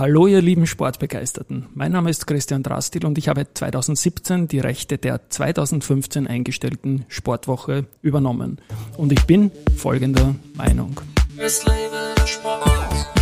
[0.00, 1.66] Hallo ihr lieben Sportbegeisterten.
[1.74, 7.84] Mein Name ist Christian Drastil und ich habe 2017 die Rechte der 2015 eingestellten Sportwoche
[8.00, 8.62] übernommen.
[8.96, 10.98] Und ich bin folgender Meinung.
[11.36, 13.19] Es lebe der Sport.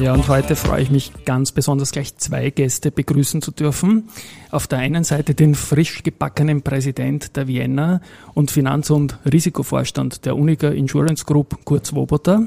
[0.00, 4.08] Ja, und heute freue ich mich ganz besonders gleich zwei Gäste begrüßen zu dürfen.
[4.52, 8.00] Auf der einen Seite den frisch gebackenen Präsident der Vienna
[8.32, 12.42] und Finanz- und Risikovorstand der Unica Insurance Group, Kurt Swoboda.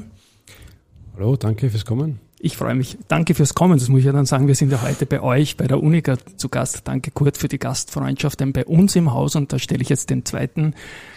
[1.14, 2.20] Hallo, danke fürs Kommen.
[2.44, 2.98] Ich freue mich.
[3.06, 3.78] Danke fürs Kommen.
[3.78, 4.48] Das muss ich ja dann sagen.
[4.48, 6.80] Wir sind ja heute bei euch, bei der Unica zu Gast.
[6.88, 8.40] Danke Kurt für die Gastfreundschaft.
[8.40, 10.74] Denn bei uns im Haus, und da stelle ich jetzt den zweiten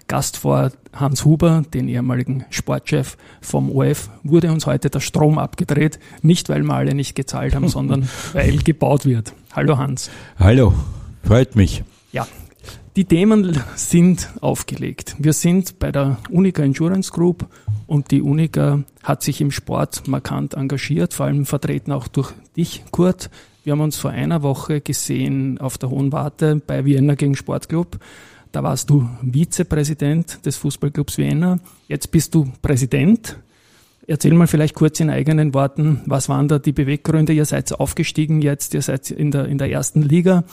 [0.07, 5.97] Gast vor, Hans Huber, den ehemaligen Sportchef vom OF, wurde uns heute der Strom abgedreht.
[6.21, 9.33] Nicht, weil wir alle nicht gezahlt haben, sondern weil gebaut wird.
[9.51, 10.11] Hallo Hans.
[10.37, 10.75] Hallo,
[11.23, 11.83] freut mich.
[12.11, 12.27] Ja,
[12.95, 15.15] die Themen sind aufgelegt.
[15.19, 17.45] Wir sind bei der Unica Insurance Group
[17.87, 22.83] und die Unica hat sich im Sport markant engagiert, vor allem vertreten auch durch dich,
[22.91, 23.29] Kurt.
[23.63, 27.99] Wir haben uns vor einer Woche gesehen auf der Hohen Warte bei Vienna gegen Sportclub.
[28.51, 31.59] Da warst du Vizepräsident des Fußballclubs Vienna.
[31.87, 33.37] Jetzt bist du Präsident.
[34.07, 37.33] Erzähl mal vielleicht kurz in eigenen Worten, was waren da die Beweggründe?
[37.33, 40.43] Ihr seid aufgestiegen jetzt, ihr seid in der, in der ersten Liga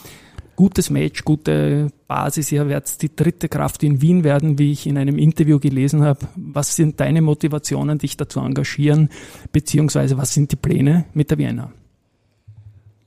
[0.56, 2.52] gutes Match, gute Basis.
[2.52, 6.26] Ihr werdet die dritte Kraft in Wien werden, wie ich in einem Interview gelesen habe.
[6.36, 9.08] Was sind deine Motivationen, dich dazu engagieren,
[9.52, 11.72] beziehungsweise was sind die Pläne mit der Vienna?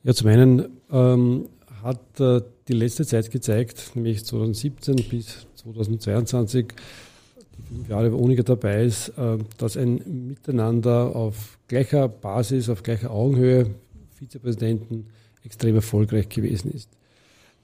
[0.03, 1.47] Ja, zum einen ähm,
[1.81, 6.67] hat äh, die letzte Zeit gezeigt, nämlich 2017 bis 2022,
[7.57, 12.83] die fünf Jahre, wo Uniger dabei ist, äh, dass ein Miteinander auf gleicher Basis, auf
[12.83, 13.71] gleicher Augenhöhe
[14.15, 15.07] Vizepräsidenten
[15.43, 16.89] extrem erfolgreich gewesen ist.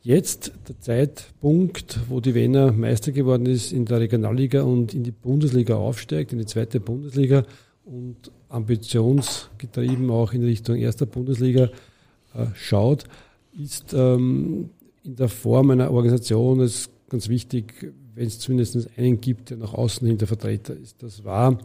[0.03, 5.11] Jetzt der Zeitpunkt, wo die Wiener Meister geworden ist, in der Regionalliga und in die
[5.11, 7.45] Bundesliga aufsteigt, in die zweite Bundesliga
[7.85, 11.65] und ambitionsgetrieben auch in Richtung erster Bundesliga
[12.33, 13.03] äh, schaut,
[13.55, 14.71] ist ähm,
[15.03, 19.75] in der Form einer Organisation es ganz wichtig, wenn es zumindest einen gibt, der nach
[19.75, 21.03] außen hin der Vertreter ist.
[21.03, 21.59] Das war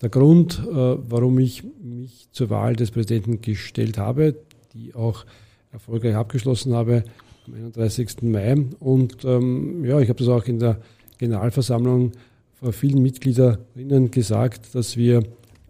[0.00, 4.36] der Grund, äh, warum ich mich zur Wahl des Präsidenten gestellt habe,
[4.74, 5.26] die auch
[5.72, 7.02] erfolgreich abgeschlossen habe
[7.50, 8.22] am 31.
[8.22, 8.66] Mai.
[8.78, 10.78] Und ähm, ja, ich habe das auch in der
[11.18, 12.12] Generalversammlung
[12.54, 15.22] vor vielen Mitgliederinnen gesagt, dass wir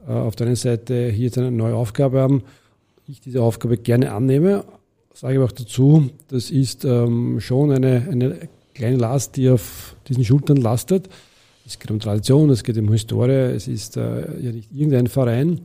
[0.07, 2.43] äh, auf der einen Seite hier jetzt eine neue Aufgabe haben.
[3.07, 4.65] Ich diese Aufgabe gerne annehme,
[5.15, 10.25] sage aber auch dazu, das ist ähm, schon eine, eine kleine Last, die auf diesen
[10.25, 11.09] Schultern lastet.
[11.67, 15.61] Es geht um Tradition, es geht um Historie, es ist äh, ja nicht irgendein Verein.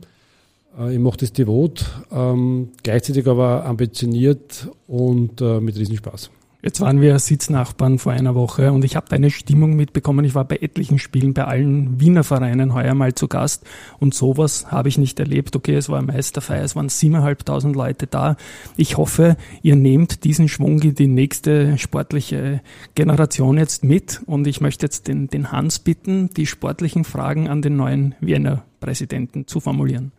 [0.78, 6.30] Äh, ich mache das devot, ähm, gleichzeitig aber ambitioniert und äh, mit Riesenspaß.
[6.62, 10.24] Jetzt waren wir Sitznachbarn vor einer Woche und ich habe deine Stimmung mitbekommen.
[10.24, 13.64] Ich war bei etlichen Spielen bei allen Wiener Vereinen heuer mal zu Gast
[14.00, 15.54] und sowas habe ich nicht erlebt.
[15.54, 18.36] Okay, es war Meisterfeier, es waren siebeneinhalbtausend Leute da.
[18.76, 22.62] Ich hoffe, ihr nehmt diesen Schwung in die nächste sportliche
[22.96, 27.62] Generation jetzt mit und ich möchte jetzt den, den Hans bitten, die sportlichen Fragen an
[27.62, 30.10] den neuen Wiener Präsidenten zu formulieren.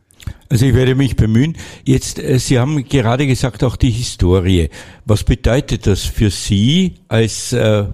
[0.50, 1.58] Also ich werde mich bemühen.
[1.84, 4.70] Jetzt, äh, Sie haben gerade gesagt, auch die Historie.
[5.06, 7.86] Was bedeutet das für Sie als äh,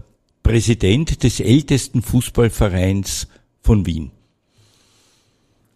[0.44, 3.28] Präsident des ältesten Fußballvereins
[3.62, 4.12] von Wien?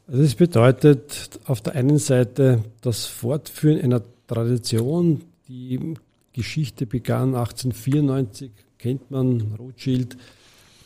[0.07, 5.95] Also es bedeutet auf der einen Seite das Fortführen einer Tradition, die
[6.33, 10.17] Geschichte begann 1894, kennt man Rothschild,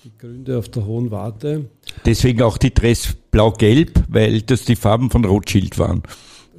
[0.03, 1.69] die Gründe auf der Hohen Warte.
[2.05, 6.01] Deswegen auch die Dress blau-gelb, weil das die Farben von Rothschild waren.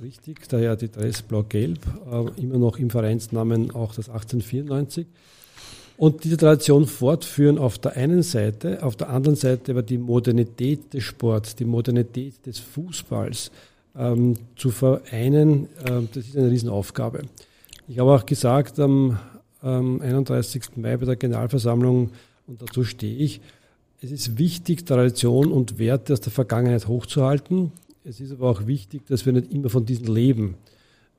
[0.00, 5.06] Richtig, daher die Dress blau-gelb, äh, immer noch im Vereinsnamen auch das 1894.
[5.96, 10.94] Und diese Tradition fortführen auf der einen Seite, auf der anderen Seite aber die Modernität
[10.94, 13.50] des Sports, die Modernität des Fußballs
[13.96, 17.22] ähm, zu vereinen, äh, das ist eine Riesenaufgabe.
[17.88, 19.18] Ich habe auch gesagt am
[19.62, 20.76] ähm, 31.
[20.76, 22.10] Mai bei der Generalversammlung,
[22.46, 23.40] und dazu stehe ich.
[24.00, 27.70] Es ist wichtig, Tradition und Werte aus der Vergangenheit hochzuhalten.
[28.04, 30.56] Es ist aber auch wichtig, dass wir nicht immer von diesen leben.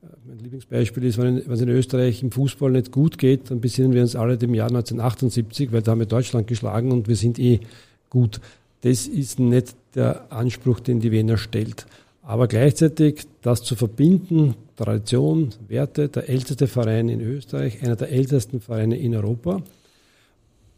[0.01, 3.93] Äh, mein Lieblingsbeispiel ist, wenn es in Österreich im Fußball nicht gut geht, dann besinnen
[3.93, 7.39] wir uns alle dem Jahr 1978, weil da haben wir Deutschland geschlagen und wir sind
[7.39, 7.61] eh
[8.09, 8.41] gut.
[8.81, 11.85] Das ist nicht der Anspruch, den die Wiener stellt.
[12.21, 18.59] Aber gleichzeitig das zu verbinden, Tradition, Werte, der älteste Verein in Österreich, einer der ältesten
[18.59, 19.61] Vereine in Europa,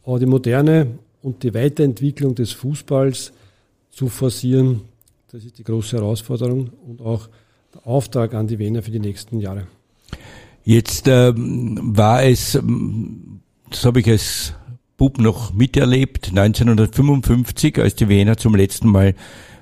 [0.06, 0.88] aber die Moderne
[1.22, 3.34] und die Weiterentwicklung des Fußballs
[3.90, 4.82] zu forcieren,
[5.32, 7.28] das ist die große Herausforderung und auch
[7.74, 9.68] der Auftrag an die Wiener für die nächsten Jahre.
[10.64, 12.60] Jetzt ähm, war es,
[13.70, 14.54] das habe ich als
[14.98, 19.16] Bub noch miterlebt, 1955, als die Wiener zum letzten Mal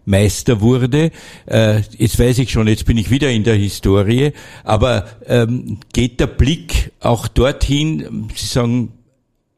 [0.05, 1.11] Meister wurde.
[1.45, 4.31] Äh, jetzt weiß ich schon, jetzt bin ich wieder in der Historie,
[4.63, 8.89] aber ähm, geht der Blick auch dorthin, Sie sagen,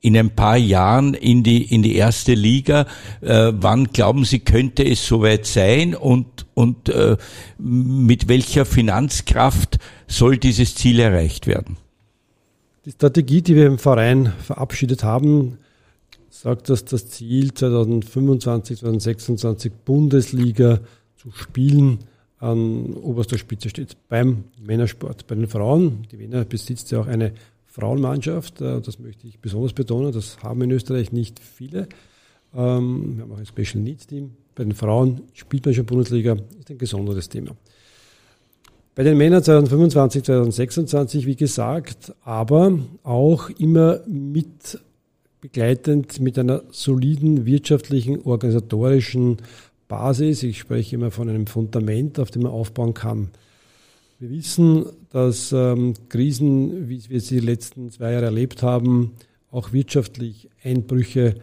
[0.05, 2.85] in ein paar Jahren in die, in die erste Liga.
[3.21, 7.17] Äh, wann glauben Sie, könnte es soweit sein und, und äh,
[7.57, 11.77] mit welcher Finanzkraft soll dieses Ziel erreicht werden?
[12.85, 15.57] Die Strategie, die wir im Verein verabschiedet haben,
[16.29, 20.81] sagt, dass das Ziel 2025, 2026 Bundesliga
[21.17, 21.97] zu spielen
[22.37, 25.25] an oberster Spitze steht beim Männersport.
[25.25, 27.31] Bei den Frauen, die Wiener besitzt ja auch eine
[27.75, 31.89] Frauenmannschaft, äh, das möchte ich besonders betonen, das haben in Österreich nicht viele.
[32.55, 34.31] Ähm, wir haben auch ein Special Needs Team.
[34.55, 37.51] Bei den Frauen spielt man schon Bundesliga, ist ein besonderes Thema.
[38.95, 44.79] Bei den Männern 2025, 2026, wie gesagt, aber auch immer mit
[45.41, 49.37] begleitend mit einer soliden wirtschaftlichen, organisatorischen
[49.89, 50.43] Basis.
[50.43, 53.31] Ich spreche immer von einem Fundament, auf dem man aufbauen kann.
[54.17, 59.11] Wir wissen, dass ähm, Krisen, wie wir sie die letzten zwei Jahre erlebt haben,
[59.51, 61.35] auch wirtschaftlich Einbrüche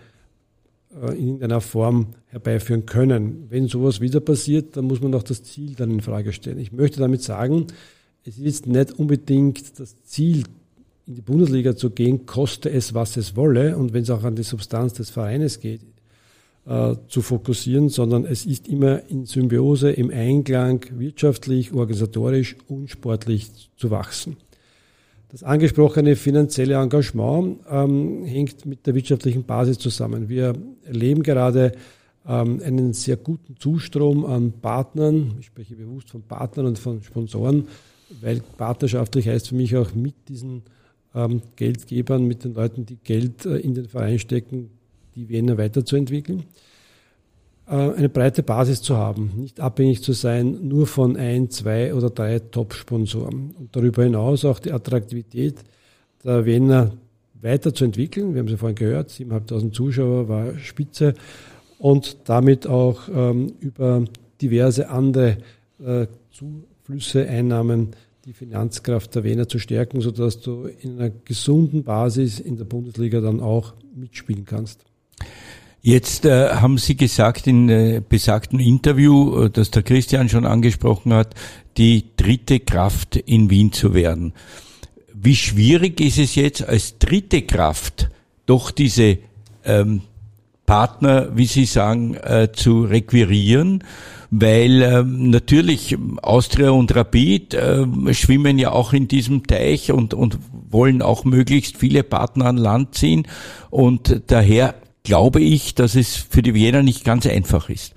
[0.95, 3.47] äh, in irgendeiner Form herbeiführen können.
[3.51, 6.59] Wenn sowas wieder passiert, dann muss man auch das Ziel dann in Frage stellen.
[6.59, 7.67] Ich möchte damit sagen,
[8.25, 10.45] es ist nicht unbedingt das Ziel,
[11.07, 13.77] in die Bundesliga zu gehen, koste es, was es wolle.
[13.77, 15.83] Und wenn es auch an die Substanz des Vereines geht,
[16.67, 23.51] äh, zu fokussieren, sondern es ist immer in Symbiose, im Einklang, wirtschaftlich, organisatorisch und sportlich
[23.77, 24.37] zu wachsen.
[25.33, 30.29] Das angesprochene finanzielle Engagement ähm, hängt mit der wirtschaftlichen Basis zusammen.
[30.29, 30.55] Wir
[30.85, 31.73] erleben gerade
[32.29, 35.37] ähm, einen sehr guten Zustrom an Partnern.
[35.41, 37.67] Ich spreche bewusst von Partnern und von Sponsoren,
[38.21, 40.63] weil partnerschaftlich heißt für mich auch mit diesen
[41.15, 44.71] ähm, Geldgebern, mit den Leuten, die Geld äh, in den Verein stecken,
[45.15, 46.45] die Wiener weiterzuentwickeln.
[47.67, 52.11] Äh, eine breite Basis zu haben, nicht abhängig zu sein nur von ein, zwei oder
[52.11, 53.55] drei Top-Sponsoren.
[53.59, 55.57] Und darüber hinaus auch die Attraktivität
[56.25, 56.93] der Wiener
[57.41, 58.35] weiterzuentwickeln.
[58.35, 61.15] Wir haben sie vorhin gehört, 7.500 Zuschauer war Spitze
[61.79, 64.05] und damit auch ähm, über
[64.41, 65.39] diverse andere
[65.85, 67.91] äh, Zuflüsse, Einnahmen
[68.25, 73.21] die Finanzkraft der Wiener zu stärken, sodass du in einer gesunden Basis in der Bundesliga
[73.21, 74.85] dann auch mitspielen kannst.
[75.85, 81.13] Jetzt äh, haben Sie gesagt in äh, besagten Interview, äh, das der Christian schon angesprochen
[81.13, 81.35] hat,
[81.77, 84.33] die dritte Kraft in Wien zu werden.
[85.13, 88.11] Wie schwierig ist es jetzt als dritte Kraft
[88.47, 89.19] doch diese
[89.65, 90.03] ähm,
[90.67, 93.83] Partner, wie Sie sagen, äh, zu requirieren?
[94.31, 100.39] Weil ähm, natürlich Austria und Rapid äh, schwimmen ja auch in diesem Teich und, und
[100.71, 103.27] wollen auch möglichst viele Partner an Land ziehen.
[103.71, 107.95] Und daher glaube ich, dass es für die Wiener nicht ganz einfach ist.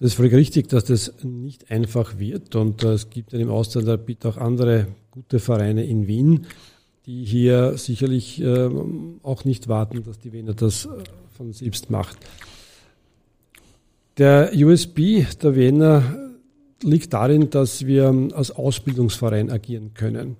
[0.00, 2.56] Das ist völlig richtig, dass das nicht einfach wird.
[2.56, 6.46] Und äh, es gibt ja im Ausland bitte auch andere gute Vereine in Wien,
[7.06, 8.68] die hier sicherlich äh,
[9.22, 10.88] auch nicht warten, dass die Wiener das äh,
[11.36, 12.18] von selbst macht.
[14.18, 16.32] Der USB der Wiener
[16.82, 20.36] liegt darin, dass wir als Ausbildungsverein agieren können.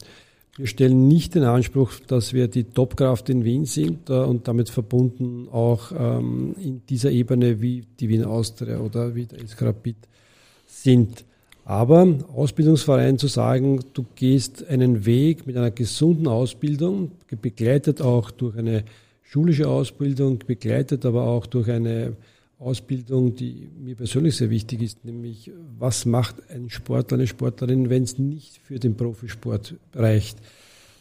[0.56, 4.70] Wir stellen nicht den Anspruch, dass wir die Topkraft in Wien sind äh, und damit
[4.70, 9.96] verbunden auch ähm, in dieser Ebene wie die Wien Austria oder wie der Eskrapit
[10.64, 11.24] sind.
[11.64, 12.06] Aber
[12.36, 18.84] Ausbildungsverein zu sagen, du gehst einen Weg mit einer gesunden Ausbildung, begleitet auch durch eine
[19.22, 22.16] schulische Ausbildung, begleitet aber auch durch eine
[22.64, 28.04] Ausbildung, die mir persönlich sehr wichtig ist, nämlich was macht ein Sportler, eine Sportlerin, wenn
[28.04, 30.38] es nicht für den Profisport reicht.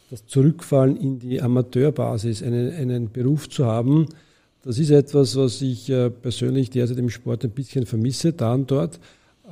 [0.10, 4.08] Das Zurückfallen in die Amateurbasis, einen, einen Beruf zu haben,
[4.64, 8.72] das ist etwas, was ich äh, persönlich derzeit im Sport ein bisschen vermisse, da und
[8.72, 9.00] dort.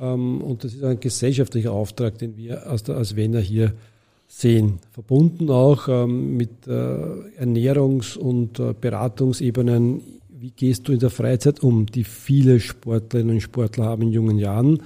[0.00, 3.74] Ähm, und das ist ein gesellschaftlicher Auftrag, den wir als, Wiener hier
[4.26, 4.78] sehen.
[4.90, 10.00] Verbunden auch ähm, mit äh, Ernährungs- und äh, Beratungsebenen
[10.42, 14.38] wie gehst du in der Freizeit um, die viele Sportlerinnen und Sportler haben in jungen
[14.38, 14.82] Jahren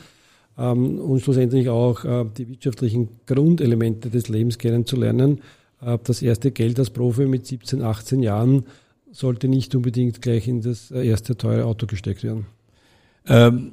[0.59, 5.41] ähm, und schlussendlich auch äh, die wirtschaftlichen Grundelemente des Lebens kennenzulernen.
[5.81, 8.67] Äh, das erste Geld als Profi mit 17, 18 Jahren
[9.11, 12.45] sollte nicht unbedingt gleich in das erste teure Auto gesteckt werden.
[13.27, 13.73] Ähm,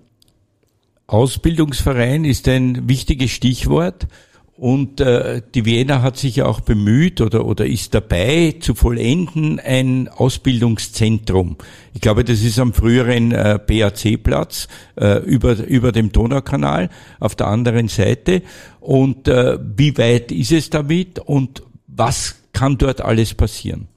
[1.06, 4.08] Ausbildungsverein ist ein wichtiges Stichwort.
[4.56, 9.60] Und äh, die Wiener hat sich ja auch bemüht oder, oder ist dabei zu vollenden
[9.60, 11.58] ein Ausbildungszentrum.
[11.96, 17.48] Ich glaube, das ist am früheren äh, BAC-Platz äh, über, über dem Donaukanal auf der
[17.48, 18.44] anderen Seite.
[18.80, 23.88] Und äh, wie weit ist es damit und was kann dort alles passieren?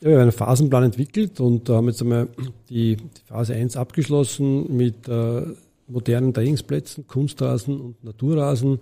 [0.00, 2.28] Ja, wir haben einen Phasenplan entwickelt und haben jetzt einmal
[2.70, 5.42] die, die Phase 1 abgeschlossen mit äh,
[5.88, 8.78] modernen Trainingsplätzen, Kunstrasen und Naturrasen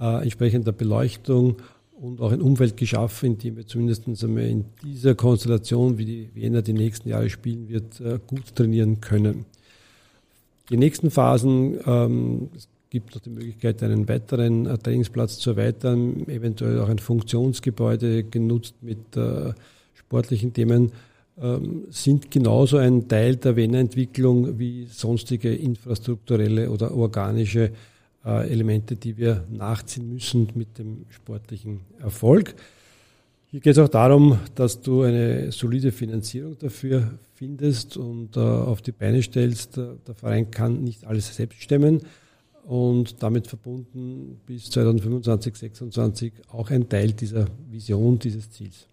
[0.00, 1.56] äh, entsprechender Beleuchtung
[2.00, 6.28] und auch ein Umfeld geschaffen, in dem wir zumindest einmal in dieser Konstellation, wie die
[6.34, 9.46] Wiener die nächsten Jahre spielen wird, äh, gut trainieren können.
[10.70, 16.26] Die nächsten Phasen, ähm, es gibt noch die Möglichkeit, einen weiteren äh, Trainingsplatz zu erweitern,
[16.28, 19.52] eventuell auch ein Funktionsgebäude genutzt mit äh,
[19.94, 20.92] sportlichen Themen,
[21.40, 27.72] ähm, sind genauso ein Teil der Wiener Entwicklung wie sonstige infrastrukturelle oder organische
[28.24, 32.54] äh, Elemente, die wir nachziehen müssen mit dem sportlichen Erfolg.
[33.50, 38.82] Hier geht es auch darum, dass du eine solide Finanzierung dafür findest und äh, auf
[38.82, 39.76] die Beine stellst.
[39.76, 42.00] Der Verein kann nicht alles selbst stemmen
[42.64, 48.86] und damit verbunden bis 2025, 2026 auch ein Teil dieser Vision, dieses Ziels.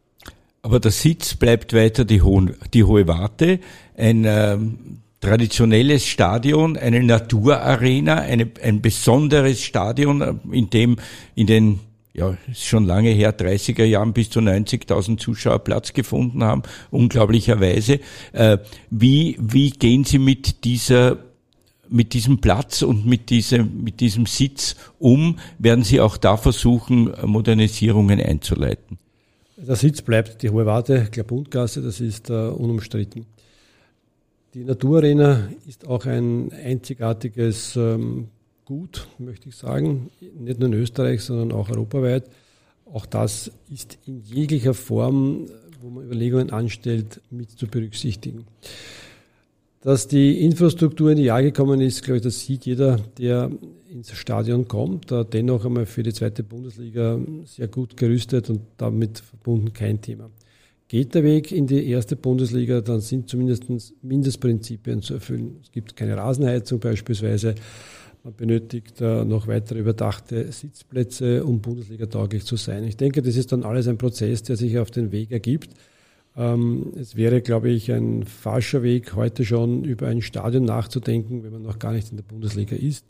[0.61, 3.59] Aber der Sitz bleibt weiter die, Hohe, die Hohe Warte,
[3.95, 10.97] ein ähm, traditionelles Stadion, eine Naturarena, eine, ein besonderes Stadion, in dem
[11.35, 11.79] in den
[12.13, 18.01] ja, ist schon lange her, 30er Jahren bis zu 90.000 Zuschauer Platz gefunden haben, unglaublicherweise.
[18.33, 18.57] Äh,
[18.89, 21.19] wie, wie gehen Sie mit dieser
[21.87, 25.39] mit diesem Platz und mit diesem, mit diesem Sitz um?
[25.59, 28.97] Werden Sie auch da versuchen, Modernisierungen einzuleiten?
[29.57, 33.25] Der Sitz bleibt die Hohe Warte, Klabundgasse, das ist uh, unumstritten.
[34.53, 38.27] Die Naturarena ist auch ein einzigartiges ähm,
[38.65, 42.25] Gut, möchte ich sagen, nicht nur in Österreich, sondern auch europaweit.
[42.85, 45.47] Auch das ist in jeglicher Form,
[45.81, 48.45] wo man Überlegungen anstellt, mit zu berücksichtigen.
[49.81, 53.51] Dass die Infrastruktur in die Jahre gekommen ist, glaube ich, das sieht jeder, der
[53.89, 55.11] ins Stadion kommt.
[55.33, 60.29] Dennoch einmal für die zweite Bundesliga sehr gut gerüstet und damit verbunden kein Thema.
[60.91, 63.63] Geht der Weg in die erste Bundesliga, dann sind zumindest
[64.03, 65.55] Mindestprinzipien zu erfüllen.
[65.63, 67.55] Es gibt keine Rasenheizung beispielsweise.
[68.25, 72.83] Man benötigt äh, noch weitere überdachte Sitzplätze, um Bundesliga tauglich zu sein.
[72.83, 75.69] Ich denke, das ist dann alles ein Prozess, der sich auf den Weg ergibt.
[76.35, 81.53] Ähm, es wäre, glaube ich, ein falscher Weg, heute schon über ein Stadion nachzudenken, wenn
[81.53, 83.05] man noch gar nicht in der Bundesliga ist.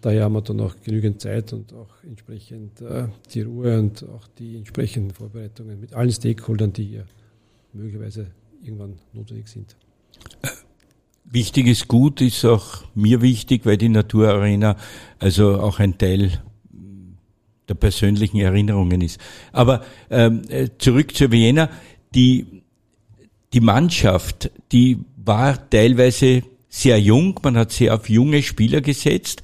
[0.00, 4.26] Daher haben wir dann auch genügend Zeit und auch entsprechend äh, die Ruhe und auch
[4.38, 7.06] die entsprechenden Vorbereitungen mit allen Stakeholdern, die hier
[7.72, 8.28] möglicherweise
[8.62, 9.76] irgendwann notwendig sind.
[11.24, 14.76] Wichtiges Gut ist auch mir wichtig, weil die Naturarena
[15.18, 16.42] also auch ein Teil
[17.68, 19.18] der persönlichen Erinnerungen ist.
[19.52, 21.70] Aber ähm, äh, zurück zur Vienna.
[22.14, 22.62] Die,
[23.54, 29.42] die Mannschaft, die war teilweise sehr jung, man hat sehr auf junge Spieler gesetzt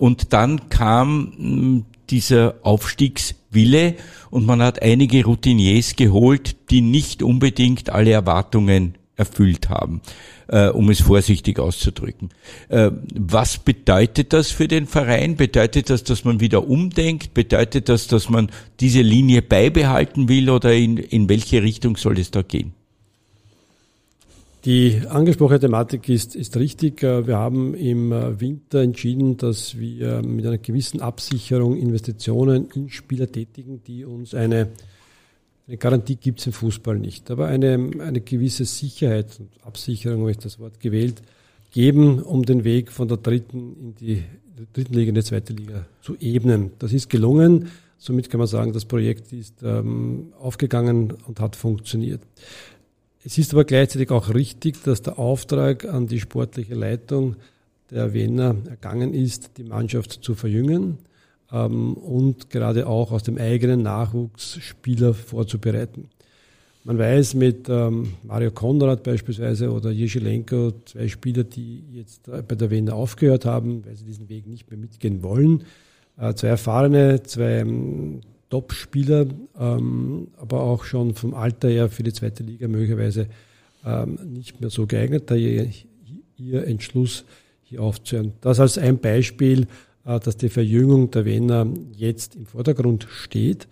[0.00, 3.96] und dann kam hm, dieser Aufstiegswille
[4.30, 10.00] und man hat einige Routiniers geholt, die nicht unbedingt alle Erwartungen erfüllt haben,
[10.48, 12.30] äh, um es vorsichtig auszudrücken.
[12.70, 15.36] Äh, was bedeutet das für den Verein?
[15.36, 17.34] Bedeutet das, dass man wieder umdenkt?
[17.34, 22.30] Bedeutet das, dass man diese Linie beibehalten will oder in, in welche Richtung soll es
[22.30, 22.72] da gehen?
[24.66, 27.02] Die angesprochene Thematik ist, ist richtig.
[27.02, 32.90] Äh, wir haben im äh, Winter entschieden, dass wir mit einer gewissen Absicherung Investitionen in
[32.90, 34.68] Spieler tätigen, die uns eine,
[35.66, 40.32] eine Garantie gibt es im Fußball nicht, aber eine, eine gewisse Sicherheit und Absicherung, habe
[40.32, 41.22] ich das Wort gewählt,
[41.70, 44.24] geben, um den Weg von der dritten in die
[44.74, 46.72] dritten Liga in die zweite Liga zu ebnen.
[46.78, 47.68] Das ist gelungen.
[47.96, 52.20] Somit kann man sagen, das Projekt ist ähm, aufgegangen und hat funktioniert.
[53.22, 57.36] Es ist aber gleichzeitig auch richtig, dass der Auftrag an die sportliche Leitung
[57.90, 60.98] der Wiener ergangen ist, die Mannschaft zu verjüngen
[61.52, 66.08] ähm, und gerade auch aus dem eigenen Nachwuchs Spieler vorzubereiten.
[66.84, 72.70] Man weiß mit ähm, Mario Konrad beispielsweise oder Jeschilenko, zwei Spieler, die jetzt bei der
[72.70, 75.64] Wiener aufgehört haben, weil sie diesen Weg nicht mehr mitgehen wollen.
[76.16, 77.66] Äh, zwei erfahrene, zwei
[78.50, 79.26] Top-Spieler,
[79.58, 83.28] ähm, aber auch schon vom Alter her für die zweite Liga möglicherweise
[83.84, 85.70] ähm, nicht mehr so geeignet, da ihr,
[86.36, 87.24] ihr Entschluss
[87.62, 88.32] hier aufzuhören.
[88.40, 89.66] Das als ein Beispiel,
[90.04, 91.66] äh, dass die Verjüngung der Wiener
[91.96, 93.68] jetzt im Vordergrund steht,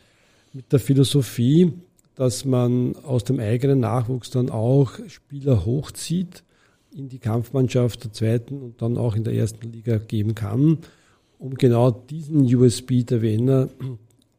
[0.52, 1.72] mit der Philosophie,
[2.14, 6.42] dass man aus dem eigenen Nachwuchs dann auch Spieler hochzieht
[6.96, 10.78] in die Kampfmannschaft der zweiten und dann auch in der ersten Liga geben kann
[11.38, 13.68] um genau diesen USB der Wiener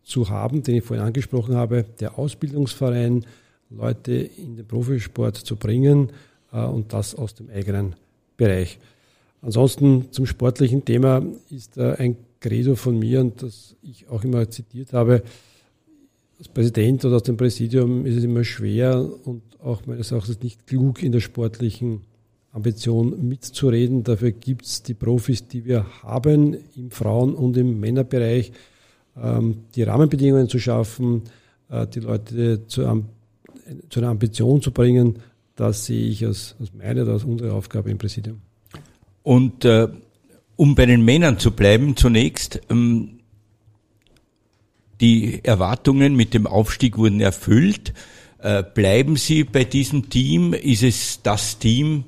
[0.10, 3.26] zu haben, den ich vorhin angesprochen habe, der Ausbildungsverein,
[3.70, 6.10] Leute in den Profisport zu bringen
[6.52, 7.96] äh, und das aus dem eigenen
[8.36, 8.80] Bereich.
[9.42, 14.50] Ansonsten zum sportlichen Thema ist äh, ein Credo von mir und das ich auch immer
[14.50, 15.22] zitiert habe.
[16.40, 20.66] Als Präsident oder aus dem Präsidium ist es immer schwer und auch meines Erachtens nicht
[20.66, 22.02] klug in der sportlichen
[22.52, 24.04] Ambition mitzureden.
[24.04, 28.52] Dafür gibt es die Profis, die wir haben im Frauen- und im Männerbereich,
[29.76, 31.24] die Rahmenbedingungen zu schaffen,
[31.70, 33.04] äh, die Leute zu,
[33.90, 35.20] zu, einer Ambition zu bringen.
[35.56, 38.42] Das sehe ich als, als meine oder als unsere Aufgabe im Präsidium.
[39.24, 39.88] Und äh,
[40.56, 43.20] um bei den Männern zu bleiben, zunächst, ähm,
[45.00, 47.94] die Erwartungen mit dem Aufstieg wurden erfüllt.
[48.40, 50.54] Äh, bleiben Sie bei diesem Team?
[50.54, 52.04] Ist es das Team,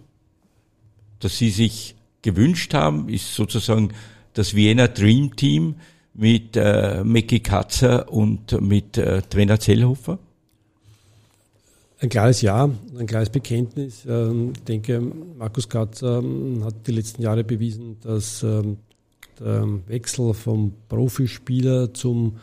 [1.19, 3.07] das Sie sich gewünscht haben?
[3.07, 3.93] Ist sozusagen
[4.33, 5.75] das Wiener Dream Team
[6.13, 10.19] mit äh, Micky Katzer und mit äh, Trainer Zellhofer?
[11.99, 14.05] Ein klares Ja, ein klares Bekenntnis.
[14.07, 18.77] Ähm, ich denke, Markus Katzer ähm, hat die letzten Jahre bewiesen, dass ähm,
[19.39, 22.37] der Wechsel vom Profispieler zum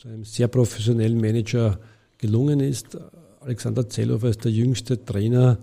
[0.00, 1.78] zu einem sehr professionellen Manager
[2.16, 2.96] gelungen ist.
[3.40, 5.58] Alexander Zellhofer ist der jüngste Trainer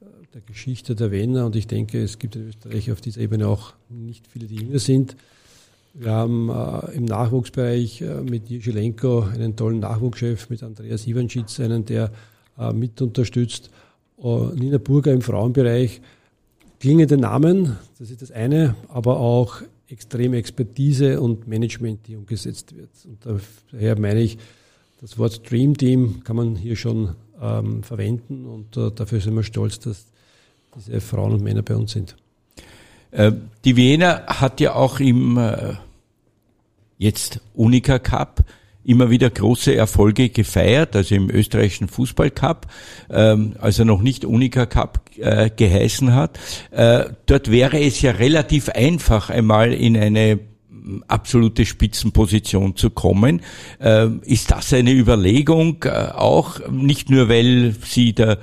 [0.00, 3.46] äh, der Geschichte der Wiener und ich denke, es gibt in Österreich auf dieser Ebene
[3.46, 5.16] auch nicht viele, die jünger sind.
[5.98, 11.86] Wir haben äh, im Nachwuchsbereich äh, mit Jirschelenko einen tollen Nachwuchschef, mit Andreas Ivanschitz einen,
[11.86, 12.10] der
[12.58, 13.70] äh, mit unterstützt.
[14.18, 16.00] Uh, Nina Burger im Frauenbereich.
[16.80, 22.90] Klingende Namen, das ist das eine, aber auch extreme Expertise und Management, die umgesetzt wird.
[23.04, 23.40] Und
[23.72, 24.38] daher meine ich,
[25.00, 29.42] das Wort Dream Team kann man hier schon ähm, verwenden und äh, dafür sind wir
[29.42, 30.06] stolz, dass
[30.74, 32.16] diese Frauen und Männer bei uns sind.
[33.10, 33.32] Äh,
[33.64, 35.74] die Wiener hat ja auch im äh,
[36.98, 38.44] jetzt Unica Cup
[38.86, 42.68] immer wieder große Erfolge gefeiert, also im österreichischen Fußballcup,
[43.10, 46.38] ähm, als er noch nicht Unica Cup äh, geheißen hat.
[46.70, 50.38] Äh, dort wäre es ja relativ einfach, einmal in eine
[51.08, 53.42] absolute Spitzenposition zu kommen.
[53.80, 58.38] Äh, ist das eine Überlegung äh, auch, nicht nur weil Sie der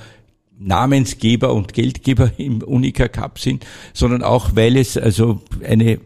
[0.59, 5.99] Namensgeber und Geldgeber im Unica Cup sind, sondern auch weil es also eine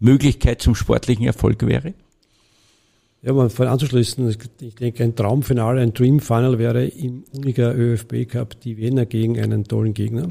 [0.00, 1.94] Möglichkeit zum sportlichen Erfolg wäre?
[3.22, 8.26] Ja, um voll anzuschließen, ich denke, ein Traumfinale, ein Dream Final wäre im Uniger ÖFB
[8.26, 10.28] Cup die Wiener gegen einen tollen Gegner.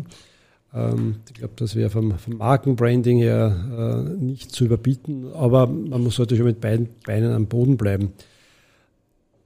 [0.73, 6.09] Ähm, ich glaube, das wäre vom, vom, Markenbranding her äh, nicht zu überbieten, aber man
[6.09, 8.13] sollte schon mit beiden Beinen am Boden bleiben.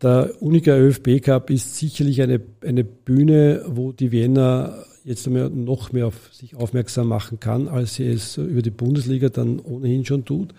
[0.03, 6.07] Der Uniger ÖFB Cup ist sicherlich eine, eine Bühne, wo die Wiener jetzt noch mehr
[6.07, 10.53] auf sich aufmerksam machen kann, als sie es über die Bundesliga dann ohnehin schon tut.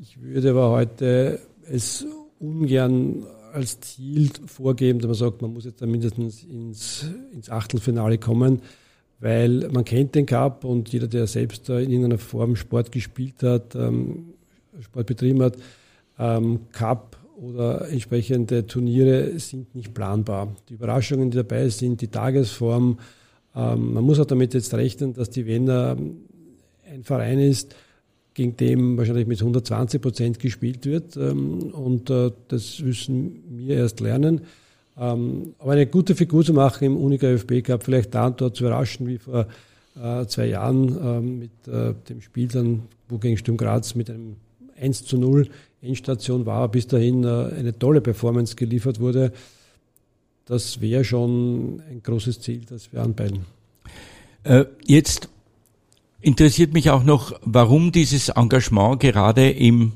[0.00, 2.06] Ich würde aber heute es
[2.38, 8.18] ungern als Ziel vorgeben, dass man sagt, man muss jetzt dann mindestens ins, ins Achtelfinale
[8.18, 8.62] kommen,
[9.18, 13.74] weil man kennt den Cup und jeder, der selbst in irgendeiner Form Sport gespielt hat,
[13.74, 14.34] ähm,
[14.80, 15.56] Sport betrieben hat,
[16.20, 20.54] ähm, Cup oder entsprechende Turniere sind nicht planbar.
[20.68, 22.98] Die Überraschungen, die dabei sind, die Tagesform,
[23.56, 25.96] ähm, man muss auch damit jetzt rechnen, dass die Wiener
[26.92, 27.74] ein Verein ist,
[28.34, 31.16] gegen dem wahrscheinlich mit 120 Prozent gespielt wird.
[31.16, 34.42] Ähm, und äh, das müssen wir erst lernen.
[34.98, 38.56] Ähm, aber eine gute Figur zu machen im Unica ÖFB Cup, vielleicht da und dort
[38.56, 39.46] zu überraschen, wie vor
[40.00, 44.36] äh, zwei Jahren ähm, mit äh, dem Spiel dann, wo gegen Sturm Graz mit einem
[44.80, 45.48] 1 zu 0
[45.82, 49.32] Endstation war, bis dahin eine tolle Performance geliefert wurde.
[50.44, 53.46] Das wäre schon ein großes Ziel, das wir anpeilen.
[54.84, 55.28] Jetzt
[56.20, 59.92] interessiert mich auch noch, warum dieses Engagement gerade im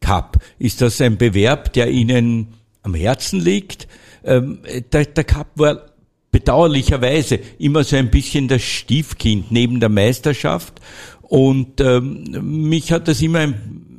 [0.00, 0.38] Cup?
[0.58, 2.48] Ist das ein Bewerb, der Ihnen
[2.82, 3.88] am Herzen liegt?
[4.24, 4.58] Ähm,
[4.92, 5.86] der, Cup war
[6.30, 10.80] bedauerlicherweise immer so ein bisschen das Stiefkind neben der Meisterschaft.
[11.22, 13.52] Und ähm, mich hat das immer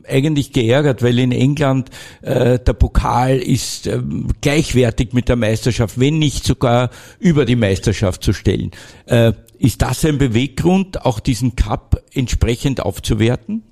[0.08, 1.90] eigentlich geärgert, weil in England
[2.22, 4.02] äh, der Pokal ist äh,
[4.42, 6.90] gleichwertig mit der Meisterschaft, wenn nicht sogar
[7.20, 8.72] über die Meisterschaft zu stellen.
[9.06, 13.64] Äh, ist das ein Beweggrund, auch diesen Cup entsprechend aufzuwerten?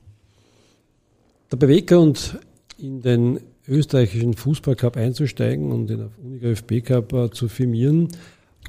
[1.51, 2.39] Der Beweggrund,
[2.77, 8.09] in den österreichischen Fußballcup einzusteigen und der Unica ÖFB Cup äh, zu firmieren,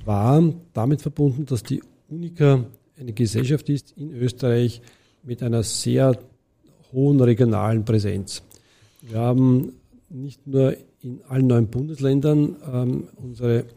[0.05, 2.65] war damit verbunden, dass die Unica
[2.99, 4.81] eine Gesellschaft ist in Österreich
[5.23, 6.19] mit einer sehr
[6.93, 8.43] hohen regionalen Präsenz.
[9.03, 9.73] Wir haben
[10.09, 13.65] nicht nur in allen neuen Bundesländern ähm, unsere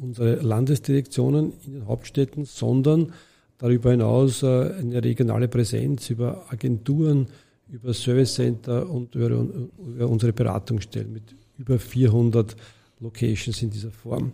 [0.00, 3.12] unsere Landesdirektionen in den Hauptstädten, sondern
[3.58, 7.26] darüber hinaus äh, eine regionale Präsenz über Agenturen,
[7.68, 12.56] über Service Center und über, über unsere Beratungsstellen mit über 400
[13.00, 14.32] Locations in dieser Form.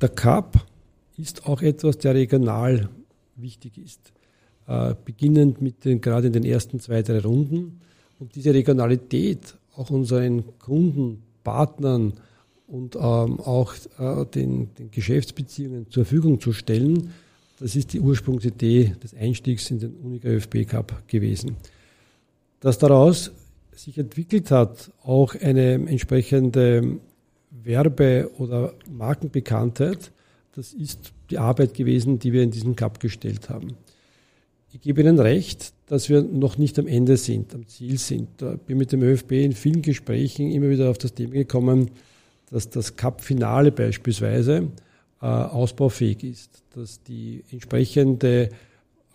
[0.00, 0.66] Der Cup
[1.16, 2.88] ist auch etwas, der regional
[3.36, 4.12] wichtig ist.
[4.68, 7.80] Äh, beginnend mit den, gerade in den ersten zwei, drei Runden.
[8.18, 12.14] Und diese Regionalität auch unseren Kunden, Partnern
[12.66, 17.12] und ähm, auch äh, den, den Geschäftsbeziehungen zur Verfügung zu stellen,
[17.60, 21.56] das ist die Ursprungsidee des Einstiegs in den Unica ÖFB Cup gewesen.
[22.58, 23.30] Dass daraus
[23.72, 26.98] sich entwickelt hat, auch eine entsprechende
[27.50, 30.10] Werbe- oder Markenbekanntheit,
[30.56, 33.76] das ist die Arbeit gewesen, die wir in diesen Cup gestellt haben.
[34.72, 38.42] Ich gebe Ihnen recht, dass wir noch nicht am Ende sind, am Ziel sind.
[38.42, 41.90] Ich bin mit dem ÖFB in vielen Gesprächen immer wieder auf das Thema gekommen,
[42.50, 44.68] dass das Cup-Finale beispielsweise
[45.22, 48.50] äh, ausbaufähig ist, dass die entsprechende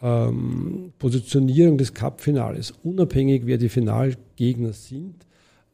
[0.01, 5.15] ähm, Positionierung des Cup-Finales, unabhängig wer die Finalgegner sind,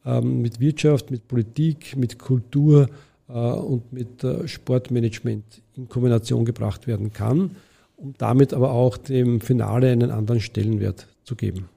[0.04, 2.88] ähm, mit Wirtschaft, mit Politik, mit Kultur
[3.28, 7.52] äh, und mit äh, Sportmanagement in Kombination gebracht werden kann,
[7.98, 11.68] um damit aber auch dem Finale einen anderen Stellenwert zu geben.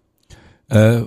[0.70, 1.02] Äh,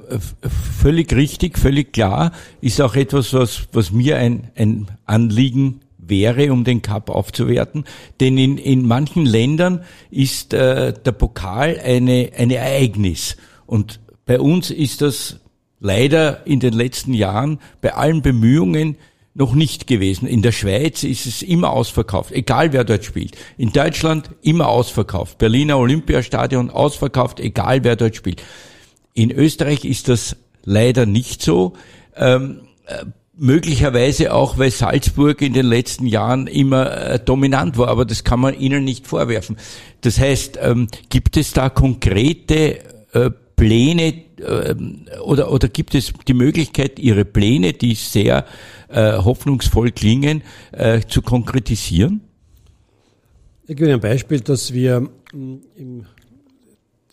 [0.79, 6.65] völlig richtig, völlig klar, ist auch etwas, was, was mir ein, ein Anliegen wäre, um
[6.65, 7.85] den Cup aufzuwerten.
[8.21, 13.37] Denn in, in manchen Ländern ist äh, der Pokal eine, ein Ereignis.
[13.67, 15.41] Und bei uns ist das
[15.81, 18.97] leider in den letzten Jahren bei allen Bemühungen
[19.35, 20.27] noch nicht gewesen.
[20.29, 23.37] In der Schweiz ist es immer ausverkauft, egal wer dort spielt.
[23.59, 25.39] In Deutschland immer ausverkauft.
[25.39, 28.43] Berliner Olympiastadion ausverkauft, egal wer dort spielt.
[29.13, 31.75] In Österreich ist das leider nicht so.
[32.17, 33.05] Ähm, äh,
[33.37, 38.39] möglicherweise auch, weil Salzburg in den letzten Jahren immer äh, dominant war, aber das kann
[38.39, 39.57] man ihnen nicht vorwerfen.
[40.03, 42.79] Das heißt, ähm, gibt es da konkrete
[43.13, 44.75] äh, Pläne äh,
[45.21, 48.47] oder, oder gibt es die Möglichkeit, Ihre Pläne, die sehr
[48.89, 52.21] äh, hoffnungsvoll klingen, äh, zu konkretisieren?
[53.67, 56.07] Ich gebe ein Beispiel, dass wir mm, im,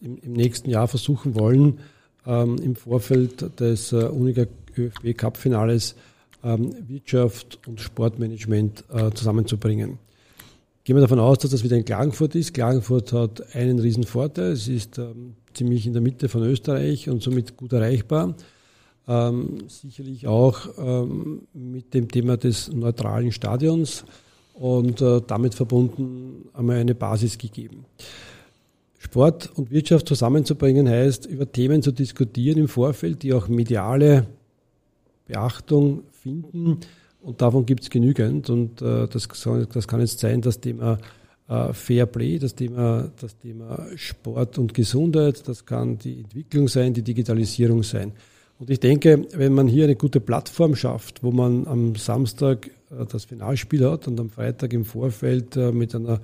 [0.01, 1.79] im, im nächsten Jahr versuchen wollen,
[2.25, 4.45] ähm, im Vorfeld des äh, Uniga
[4.77, 5.95] ÖFB Cup Finales
[6.43, 9.99] ähm, Wirtschaft und Sportmanagement äh, zusammenzubringen.
[10.83, 12.53] Gehen wir davon aus, dass das wieder in Klagenfurt ist.
[12.53, 14.53] Klagenfurt hat einen riesen Vorteil.
[14.53, 18.35] Es ist ähm, ziemlich in der Mitte von Österreich und somit gut erreichbar.
[19.07, 24.05] Ähm, sicherlich auch ähm, mit dem Thema des neutralen Stadions
[24.53, 27.85] und äh, damit verbunden einmal eine Basis gegeben.
[28.99, 34.27] Sport und Wirtschaft zusammenzubringen heißt, über Themen zu diskutieren im Vorfeld, die auch mediale
[35.25, 36.79] Beachtung finden.
[37.21, 38.49] Und davon gibt es genügend.
[38.51, 40.99] Und äh, das, das, kann jetzt sein, das Thema
[41.51, 46.93] äh, Fair Play, das Thema, das Thema Sport und Gesundheit, das kann die Entwicklung sein,
[46.93, 48.13] die Digitalisierung sein.
[48.57, 53.05] Und ich denke, wenn man hier eine gute Plattform schafft, wo man am Samstag äh,
[53.05, 56.21] das Finalspiel hat und am Freitag im Vorfeld äh, mit einer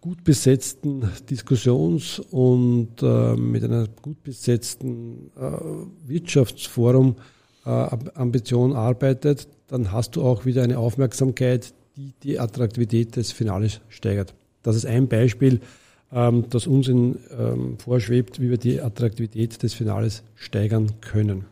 [0.00, 7.16] gut besetzten Diskussions- und mit einer gut besetzten äh, Wirtschaftsforum
[7.66, 7.68] äh,
[8.14, 14.34] Ambition arbeitet, dann hast du auch wieder eine Aufmerksamkeit, die die Attraktivität des Finales steigert.
[14.62, 15.60] Das ist ein Beispiel,
[16.12, 21.44] ähm, das uns in, ähm, vorschwebt, wie wir die Attraktivität des Finales steigern können.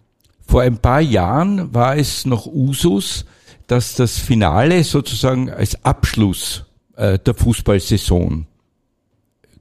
[0.47, 3.27] Vor ein paar Jahren war es noch Usus,
[3.67, 6.65] dass das Finale sozusagen als Abschluss
[6.97, 8.47] äh, der Fußballsaison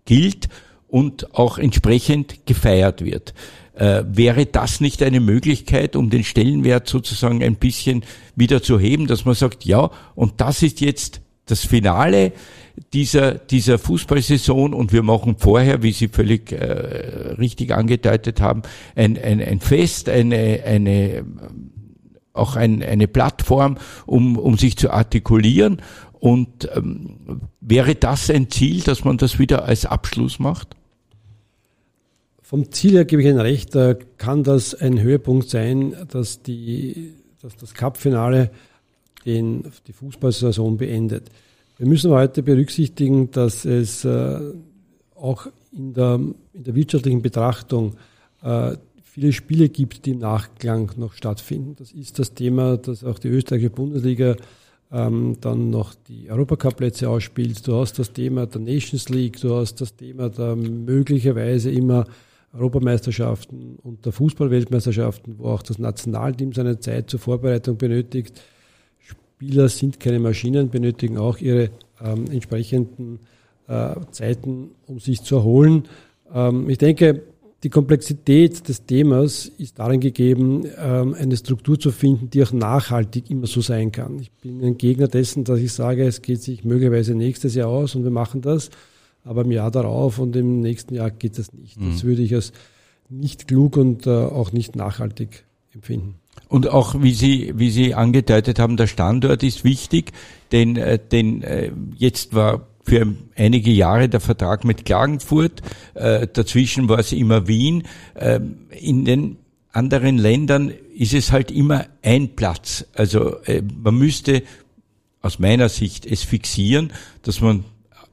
[0.06, 0.48] gilt
[0.88, 3.34] und auch entsprechend gefeiert wird.
[3.76, 8.04] Äh, wäre das nicht eine Möglichkeit, um den Stellenwert sozusagen ein bisschen
[8.36, 12.32] wieder zu heben, dass man sagt, ja, und das ist jetzt das Finale
[12.94, 18.62] dieser, dieser Fußballsaison und wir machen vorher, wie Sie völlig äh, richtig angedeutet haben,
[18.96, 21.26] ein, ein, ein Fest, eine, eine,
[22.34, 25.82] auch ein, eine Plattform, um, um sich zu artikulieren.
[26.20, 30.76] Und ähm, wäre das ein Ziel, dass man das wieder als Abschluss macht?
[32.42, 37.14] Vom Ziel her gebe ich Ihnen recht, da kann das ein Höhepunkt sein, dass, die,
[37.42, 38.52] dass das Cup-Finale
[39.26, 41.30] die Fußballsaison beendet.
[41.78, 44.40] Wir müssen heute berücksichtigen, dass es äh,
[45.14, 46.20] auch in der,
[46.54, 47.96] in der wirtschaftlichen Betrachtung
[48.42, 51.76] äh, viele Spiele gibt, die im Nachklang noch stattfinden.
[51.78, 54.36] Das ist das Thema, dass auch die österreichische Bundesliga
[54.92, 57.68] ähm, dann noch die Europacup-Plätze ausspielt.
[57.68, 62.06] Du hast das Thema der Nations League, du hast das Thema der möglicherweise immer
[62.54, 68.42] Europameisterschaften und der Fußballweltmeisterschaften, wo auch das Nationalteam seine Zeit zur Vorbereitung benötigt.
[69.38, 71.70] Spieler sind keine Maschinen, benötigen auch ihre
[72.04, 73.20] ähm, entsprechenden
[73.68, 75.84] äh, Zeiten, um sich zu erholen.
[76.34, 77.22] Ähm, ich denke,
[77.62, 83.30] die Komplexität des Themas ist darin gegeben, ähm, eine Struktur zu finden, die auch nachhaltig
[83.30, 84.18] immer so sein kann.
[84.18, 87.94] Ich bin ein Gegner dessen, dass ich sage, es geht sich möglicherweise nächstes Jahr aus
[87.94, 88.72] und wir machen das,
[89.24, 91.78] aber im Jahr darauf und im nächsten Jahr geht das nicht.
[91.78, 92.08] Das mhm.
[92.08, 92.54] würde ich als
[93.08, 95.46] nicht klug und äh, auch nicht nachhaltig
[95.76, 96.16] empfinden.
[96.48, 100.12] Und auch, wie Sie, wie Sie angedeutet haben, der Standort ist wichtig,
[100.52, 105.62] denn, äh, denn äh, jetzt war für einige Jahre der Vertrag mit Klagenfurt,
[105.94, 107.84] äh, dazwischen war es immer Wien.
[108.16, 108.40] Äh,
[108.80, 109.38] in den
[109.74, 112.86] anderen Ländern ist es halt immer ein Platz.
[112.96, 113.36] Also
[113.84, 114.42] man müsste
[115.22, 117.64] aus meiner Sicht es fixieren, dass man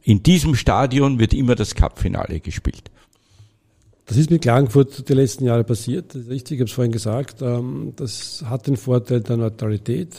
[0.02, 2.90] in diesem Stadion wird immer das Cupfinale gespielt.
[4.06, 6.14] Das ist mit Klagenfurt die letzten Jahre passiert.
[6.14, 7.40] Das ist richtig, ich habe es vorhin gesagt.
[7.40, 10.10] Ähm, das hat den Vorteil der Neutralität,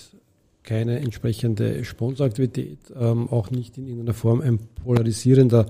[0.63, 5.67] keine entsprechende Sponsoraktivität, ähm, auch nicht in irgendeiner Form ein polarisierender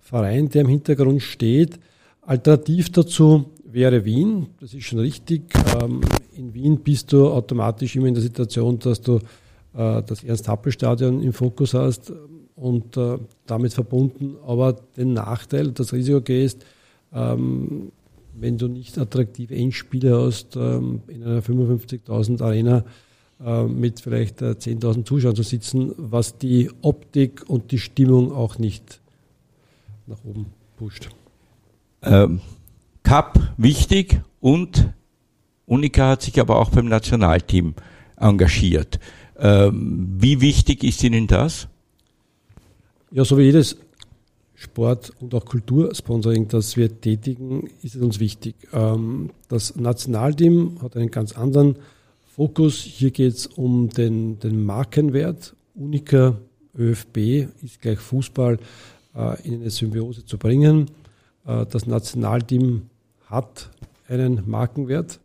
[0.00, 1.80] Verein, der im Hintergrund steht.
[2.22, 5.42] Alternativ dazu wäre Wien, das ist schon richtig.
[5.82, 6.02] Ähm,
[6.36, 9.16] in Wien bist du automatisch immer in der Situation, dass du
[9.74, 12.12] äh, das Ernst-Happel-Stadion im Fokus hast
[12.54, 16.64] und äh, damit verbunden aber den Nachteil, das Risiko gehst,
[17.12, 17.92] ähm,
[18.34, 22.84] wenn du nicht attraktive Endspiele hast, ähm, in einer 55.000 Arena
[23.44, 28.58] äh, mit vielleicht äh, 10.000 Zuschauern zu sitzen, was die Optik und die Stimmung auch
[28.58, 29.00] nicht
[30.06, 30.46] nach oben
[30.76, 31.08] pusht.
[32.02, 32.40] Ähm,
[33.02, 34.92] Cup wichtig und
[35.66, 37.74] Unica hat sich aber auch beim Nationalteam
[38.16, 38.98] engagiert.
[39.38, 41.68] Ähm, wie wichtig ist Ihnen das?
[43.10, 43.76] Ja, so wie jedes
[44.60, 48.54] Sport- und auch Kultursponsoring, das wir tätigen, ist es uns wichtig.
[48.74, 51.76] Ähm, das Nationalteam hat einen ganz anderen
[52.36, 52.74] Fokus.
[52.74, 55.54] Hier geht es um den, den Markenwert.
[55.74, 56.36] Unica
[56.76, 58.58] ÖFB ist gleich Fußball
[59.16, 60.90] äh, in eine Symbiose zu bringen.
[61.46, 62.82] Äh, das Nationalteam
[63.28, 63.70] hat
[64.08, 65.20] einen Markenwert,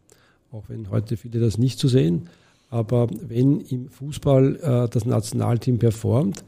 [0.54, 2.30] auch wenn heute viele das nicht so sehen.
[2.70, 6.46] Aber wenn im Fußball äh, das Nationalteam performt,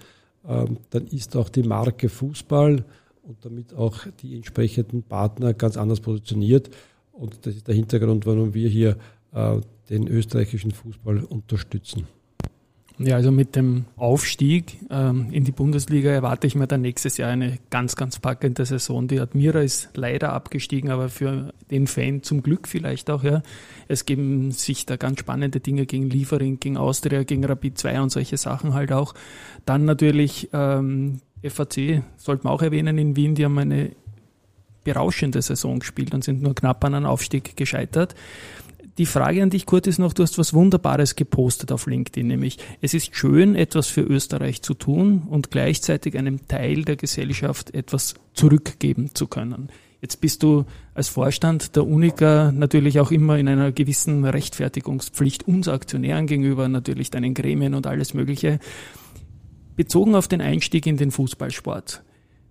[0.48, 2.86] dann ist auch die Marke Fußball
[3.24, 6.70] und damit auch die entsprechenden Partner ganz anders positioniert.
[7.12, 8.98] Und das ist der Hintergrund, warum wir hier
[9.34, 12.08] äh, den österreichischen Fußball unterstützen.
[13.00, 17.30] Ja, also mit dem Aufstieg ähm, in die Bundesliga erwarte ich mir dann nächstes Jahr
[17.30, 19.08] eine ganz, ganz packende Saison.
[19.08, 23.44] Die Admira ist leider abgestiegen, aber für den Fan zum Glück vielleicht auch, ja.
[23.88, 28.10] Es geben sich da ganz spannende Dinge gegen Liefering, gegen Austria, gegen Rapid 2 und
[28.12, 29.14] solche Sachen halt auch.
[29.66, 33.92] Dann natürlich ähm, FAC, sollte man auch erwähnen in Wien, die haben eine
[34.84, 38.16] berauschende Saison gespielt und sind nur knapp an einem Aufstieg gescheitert.
[38.98, 42.58] Die Frage an dich, Kurt, ist noch, du hast was Wunderbares gepostet auf LinkedIn, nämlich
[42.82, 48.16] es ist schön, etwas für Österreich zu tun und gleichzeitig einem Teil der Gesellschaft etwas
[48.34, 49.70] zurückgeben zu können.
[50.02, 55.68] Jetzt bist du als Vorstand der Unica natürlich auch immer in einer gewissen Rechtfertigungspflicht uns
[55.68, 58.60] Aktionären gegenüber, natürlich deinen Gremien und alles Mögliche.
[59.76, 62.04] Bezogen auf den Einstieg in den Fußballsport.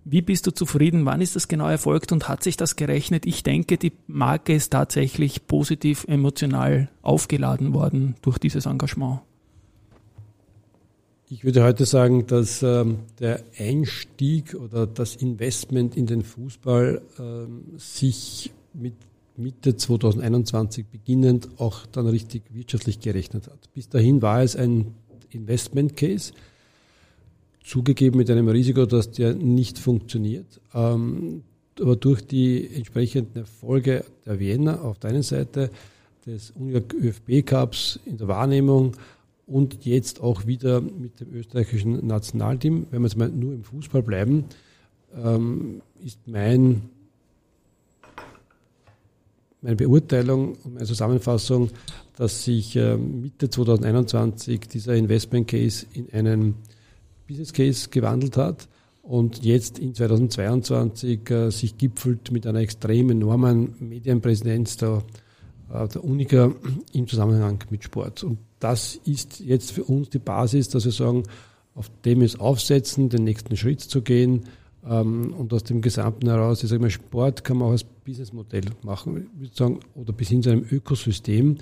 [0.09, 1.05] Wie bist du zufrieden?
[1.05, 3.25] Wann ist das genau erfolgt und hat sich das gerechnet?
[3.25, 9.19] Ich denke, die Marke ist tatsächlich positiv emotional aufgeladen worden durch dieses Engagement.
[11.29, 17.63] Ich würde heute sagen, dass ähm, der Einstieg oder das Investment in den Fußball ähm,
[17.75, 18.93] sich mit
[19.35, 23.73] Mitte 2021 beginnend auch dann richtig wirtschaftlich gerechnet hat.
[23.73, 24.93] Bis dahin war es ein
[25.31, 26.31] Investment Case
[27.67, 30.61] zugegeben mit einem Risiko, dass der nicht funktioniert.
[30.73, 31.43] Ähm,
[31.79, 35.69] aber durch die entsprechenden Erfolge der Wiener auf der einen Seite,
[36.27, 38.97] des ÖFB Cups in der Wahrnehmung
[39.45, 44.03] und jetzt auch wieder mit dem österreichischen Nationalteam, wenn wir jetzt mal nur im Fußball
[44.03, 44.43] bleiben,
[45.15, 46.81] ähm, ist mein,
[49.61, 51.69] meine Beurteilung und meine Zusammenfassung,
[52.17, 56.55] dass sich äh, Mitte 2021 dieser Investment Case in einen
[57.27, 58.67] Business Case gewandelt hat
[59.07, 65.03] und jetzt in 2022 äh, sich gipfelt mit einer extrem enormen Medienpräsenz der,
[65.73, 66.51] äh, der Unica
[66.93, 68.23] im Zusammenhang mit Sport.
[68.23, 71.23] Und das ist jetzt für uns die Basis, dass wir sagen,
[71.75, 74.45] auf dem es aufsetzen, den nächsten Schritt zu gehen
[74.85, 78.65] ähm, und aus dem Gesamten heraus, ich sage mal, Sport kann man auch als Businessmodell
[78.81, 81.57] machen, ich würde sagen, oder bis hin zu einem Ökosystem.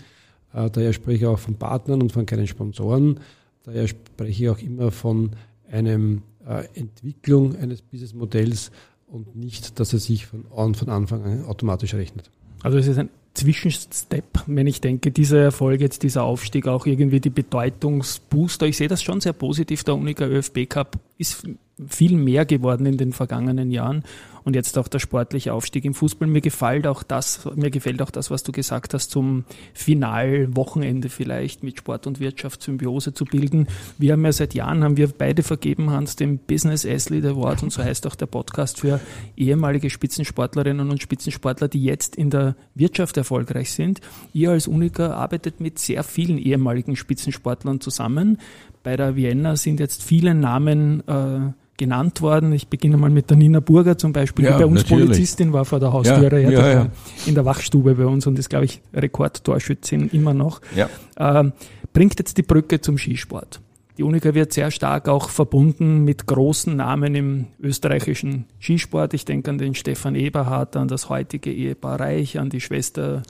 [0.53, 3.19] Äh, daher spreche ich auch von Partnern und von keinen Sponsoren.
[3.63, 5.31] Daher spreche ich auch immer von
[5.71, 8.71] einem äh, Entwicklung eines Businessmodells
[9.07, 12.29] und nicht, dass er sich von, von Anfang an automatisch rechnet.
[12.63, 17.19] Also es ist ein Zwischenstep, wenn ich denke, dieser Erfolg, jetzt dieser Aufstieg, auch irgendwie
[17.19, 18.65] die Bedeutungsbooster.
[18.65, 19.83] Ich sehe das schon sehr positiv.
[19.83, 21.47] Der Unica ÖFB Cup ist
[21.89, 24.03] viel mehr geworden in den vergangenen Jahren
[24.45, 26.27] und jetzt auch der sportliche Aufstieg im Fußball.
[26.27, 31.63] Mir gefällt auch das, mir gefällt auch das, was du gesagt hast zum Finalwochenende vielleicht
[31.63, 33.67] mit Sport und Wirtschaft Symbiose zu bilden.
[33.97, 37.73] Wir haben ja seit Jahren, haben wir beide vergeben, Hans, den Business Athlete Award und
[37.73, 39.01] so heißt auch der Podcast für
[39.35, 43.99] ehemalige Spitzensportlerinnen und Spitzensportler, die jetzt in der Wirtschaft erfolgreich sind.
[44.31, 48.37] Ihr als Unica arbeitet mit sehr vielen ehemaligen Spitzensportlern zusammen.
[48.85, 51.39] Bei der Vienna sind jetzt viele Namen äh,
[51.75, 52.53] genannt worden.
[52.53, 55.07] Ich beginne mal mit der Nina Burger zum Beispiel, Ja, die bei uns natürlich.
[55.07, 56.87] Polizistin war vor der Haustüre, Ja, ja, ja.
[57.25, 60.61] in der Wachstube bei uns und ist, glaube ich, Rekordtorschützin immer noch.
[60.75, 60.87] Ja.
[61.17, 61.53] Ähm,
[61.93, 63.59] bringt jetzt die Brücke zum Skisport.
[63.97, 69.15] Die Unica wird sehr stark auch verbunden mit großen Namen im österreichischen Skisport.
[69.15, 73.23] Ich denke an den Stefan Eberhardt, an das heutige Ehepaar Reich, an die Schwester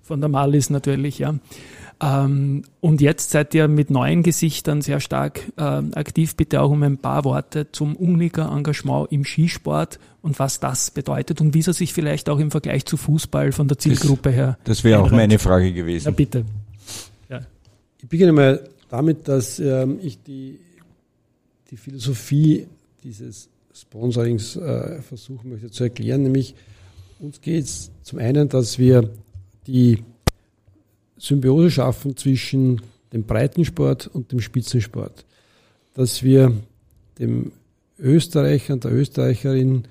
[0.00, 1.34] von der Malis natürlich, ja.
[2.02, 6.34] Ähm, und jetzt seid ihr mit neuen Gesichtern sehr stark ähm, aktiv.
[6.34, 11.54] Bitte auch um ein paar Worte zum Unica-Engagement im Skisport und was das bedeutet und
[11.54, 14.58] wie es sich vielleicht auch im Vergleich zu Fußball von der Zielgruppe her.
[14.64, 16.14] Das wäre auch meine Frage Ja, gewesen.
[16.14, 16.44] bitte.
[18.02, 20.58] Ich beginne mal damit, dass ähm, ich die,
[21.70, 22.66] die Philosophie
[23.04, 26.24] dieses Sponsorings äh, versuchen möchte zu erklären.
[26.24, 26.56] Nämlich
[27.20, 29.08] uns geht es zum einen, dass wir
[29.68, 30.02] die
[31.22, 32.82] Symbiose schaffen zwischen
[33.12, 35.24] dem Breitensport und dem Spitzensport.
[35.94, 36.52] Dass wir
[37.18, 37.52] dem
[37.98, 39.84] Österreicher und der Österreicherin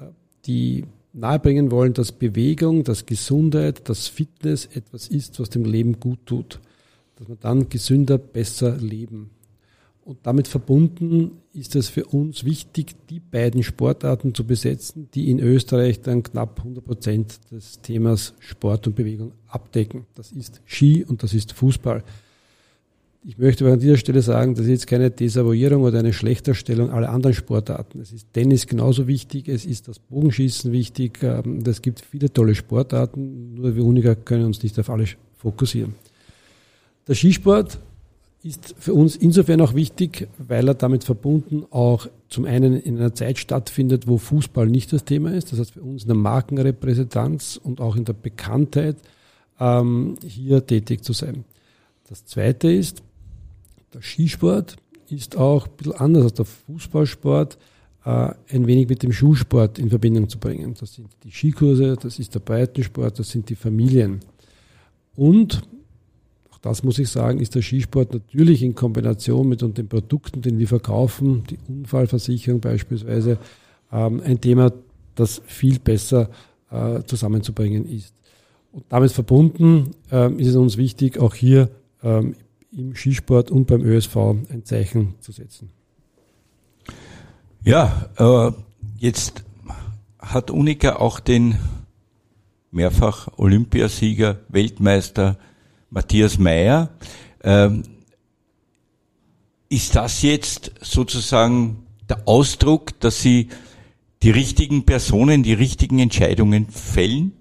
[0.00, 0.04] äh,
[0.46, 6.18] die nahebringen wollen, dass Bewegung, dass Gesundheit, dass Fitness etwas ist, was dem Leben gut
[6.26, 6.60] tut
[7.16, 9.30] dass wir dann gesünder, besser leben.
[10.06, 15.40] Und damit verbunden ist es für uns wichtig, die beiden Sportarten zu besetzen, die in
[15.40, 20.06] Österreich dann knapp 100 Prozent des Themas Sport und Bewegung abdecken.
[20.14, 22.04] Das ist Ski und das ist Fußball.
[23.24, 26.90] Ich möchte aber an dieser Stelle sagen, das ist jetzt keine Desavouierung oder eine Schlechterstellung
[26.92, 27.98] aller anderen Sportarten.
[27.98, 31.18] Es ist Tennis genauso wichtig, es ist das Bogenschießen wichtig.
[31.24, 35.96] ähm, Es gibt viele tolle Sportarten, nur wir Uniger können uns nicht auf alle fokussieren.
[37.08, 37.80] Der Skisport
[38.46, 43.14] ist für uns insofern auch wichtig, weil er damit verbunden auch zum einen in einer
[43.14, 45.52] Zeit stattfindet, wo Fußball nicht das Thema ist.
[45.52, 48.96] Das heißt für uns in der Markenrepräsentanz und auch in der Bekanntheit
[49.58, 51.44] ähm, hier tätig zu sein.
[52.08, 53.02] Das zweite ist,
[53.92, 54.76] der Skisport
[55.08, 57.58] ist auch ein bisschen anders als der Fußballsport,
[58.04, 60.74] äh, ein wenig mit dem Schulsport in Verbindung zu bringen.
[60.78, 64.20] Das sind die Skikurse, das ist der Breitensport, das sind die Familien.
[65.16, 65.62] Und
[66.56, 70.58] auch das muss ich sagen, ist der Skisport natürlich in Kombination mit den Produkten, die
[70.58, 73.38] wir verkaufen, die Unfallversicherung beispielsweise,
[73.92, 74.72] ähm, ein Thema,
[75.14, 76.30] das viel besser
[76.70, 78.14] äh, zusammenzubringen ist.
[78.72, 81.70] Und damit verbunden ähm, ist es uns wichtig, auch hier
[82.02, 82.34] ähm,
[82.72, 85.70] im Skisport und beim ÖSV ein Zeichen zu setzen.
[87.64, 88.52] Ja, äh,
[88.98, 89.44] jetzt
[90.18, 91.56] hat Unica auch den
[92.70, 95.38] mehrfach Olympiasieger, Weltmeister
[95.90, 96.90] Matthias Mayer.
[97.42, 97.82] Ähm,
[99.68, 103.48] ist das jetzt sozusagen der Ausdruck, dass Sie
[104.22, 107.32] die richtigen Personen, die richtigen Entscheidungen fällen?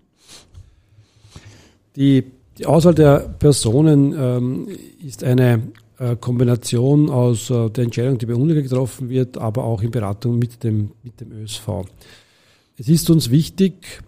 [1.96, 2.26] Die,
[2.58, 4.68] die Auswahl der Personen ähm,
[5.04, 5.62] ist eine
[5.98, 10.38] äh, Kombination aus äh, der Entscheidung, die bei UNIGA getroffen wird, aber auch in Beratung
[10.40, 11.86] mit dem, mit dem ÖSV.
[12.78, 14.04] Es ist uns wichtig,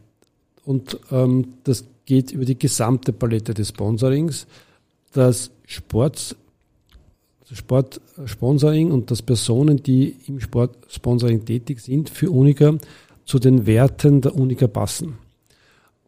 [0.67, 4.47] und ähm, das geht über die gesamte Palette des Sponsorings,
[5.11, 6.35] dass Sport,
[7.41, 12.75] also Sportsponsoring und dass Personen, die im Sportsponsoring tätig sind, für Unica
[13.25, 15.17] zu den Werten der Unica passen.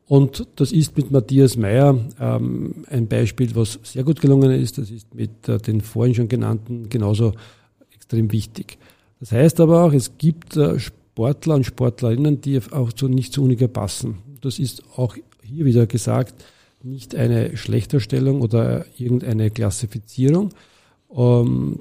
[0.07, 4.79] Und das ist mit Matthias Meyer ähm, ein Beispiel, was sehr gut gelungen ist.
[4.79, 7.33] Das ist mit äh, den vorhin schon genannten genauso
[7.93, 8.79] extrem wichtig.
[9.19, 13.43] Das heißt aber auch, es gibt äh, Sportler und Sportlerinnen, die auch zu, nicht zu
[13.43, 14.17] Unica passen.
[14.41, 15.15] Das ist auch
[15.49, 16.43] hier wieder gesagt,
[16.83, 20.51] nicht eine Schlechterstellung oder irgendeine Klassifizierung.
[21.15, 21.79] Ähm,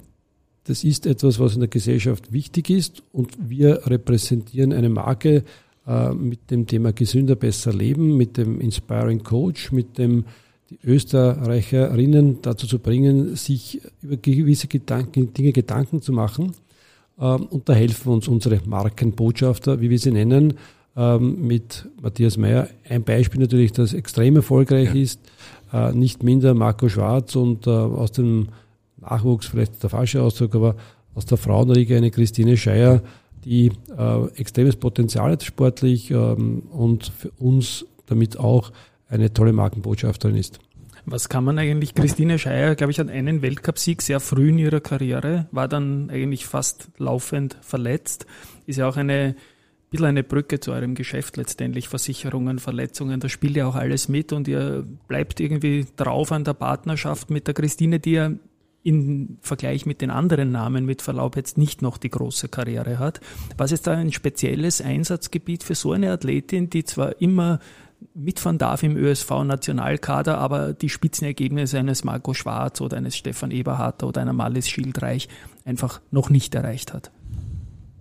[0.65, 5.45] das ist etwas, was in der Gesellschaft wichtig ist und wir repräsentieren eine Marke
[5.87, 10.25] äh, mit dem Thema gesünder, besser leben, mit dem Inspiring Coach, mit dem
[10.71, 16.53] die Österreicherinnen dazu zu bringen, sich über gewisse Gedanken, Dinge Gedanken zu machen.
[17.19, 20.55] Ähm, und da helfen uns unsere Markenbotschafter, wie wir sie nennen,
[20.99, 22.69] ähm, mit Matthias Meyer.
[22.89, 25.01] Ein Beispiel natürlich, das extrem erfolgreich ja.
[25.01, 25.21] ist,
[25.73, 28.49] äh, nicht minder Marco Schwarz und äh, aus dem
[28.97, 30.75] Nachwuchs, vielleicht der falsche Ausdruck, aber
[31.15, 33.03] aus der Frauenriege eine Christine Scheier,
[33.45, 38.73] die äh, extremes Potenzial hat sportlich ähm, und für uns damit auch
[39.09, 40.59] eine tolle Markenbotschafterin ist.
[41.07, 44.81] Was kann man eigentlich, Christine Scheier, glaube ich, hat einen Weltcupsieg sehr früh in ihrer
[44.81, 48.27] Karriere, war dann eigentlich fast laufend verletzt,
[48.67, 49.35] ist ja auch eine
[49.91, 54.33] bisschen eine Brücke zu eurem Geschäft letztendlich, Versicherungen, Verletzungen, da spielt ja auch alles mit
[54.33, 58.31] und ihr bleibt irgendwie drauf an der Partnerschaft mit der Christine, die ja
[58.85, 63.21] im Vergleich mit den anderen Namen mit Verlaub jetzt nicht noch die große Karriere hat.
[63.57, 67.59] Was ist da ein spezielles Einsatzgebiet für so eine Athletin, die zwar immer
[68.15, 74.21] mitfahren darf im ÖSV-Nationalkader, aber die Spitzenergebnisse eines Marco Schwarz oder eines Stefan Eberhardt oder
[74.21, 75.29] einer Malis Schildreich
[75.65, 77.11] einfach noch nicht erreicht hat.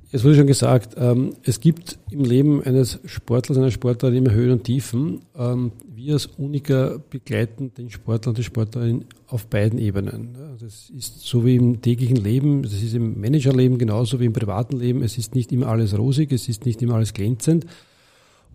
[0.09, 4.51] Es wurde schon gesagt, ähm, es gibt im Leben eines Sportlers, einer Sportlerin immer Höhen
[4.51, 5.19] und Tiefen.
[5.37, 10.37] Ähm, wir als Unica begleiten den Sportler und die Sportlerin auf beiden Ebenen.
[10.61, 14.77] Das ist so wie im täglichen Leben, das ist im Managerleben genauso wie im privaten
[14.77, 15.03] Leben.
[15.03, 17.65] Es ist nicht immer alles rosig, es ist nicht immer alles glänzend.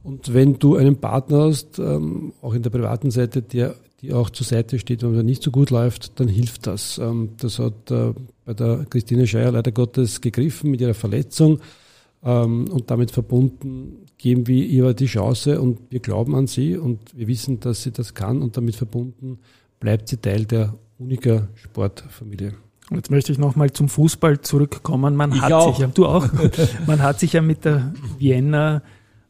[0.02, 4.30] Und wenn du einen Partner hast, ähm, auch in der privaten Seite, der die auch
[4.30, 6.98] zur Seite steht, wenn es nicht so gut läuft, dann hilft das.
[6.98, 8.12] Ähm, das hat äh,
[8.44, 11.60] bei der Christine Scheier leider Gottes gegriffen mit ihrer Verletzung
[12.22, 17.00] ähm, und damit verbunden geben wir ihr die Chance und wir glauben an sie und
[17.16, 19.38] wir wissen, dass sie das kann und damit verbunden
[19.80, 22.54] bleibt sie Teil der Unica Sportfamilie.
[22.90, 25.16] Jetzt möchte ich nochmal zum Fußball zurückkommen.
[25.16, 25.72] Man ich hat auch.
[25.72, 26.28] sich ja, du auch,
[26.86, 28.82] man hat sich ja mit der Vienna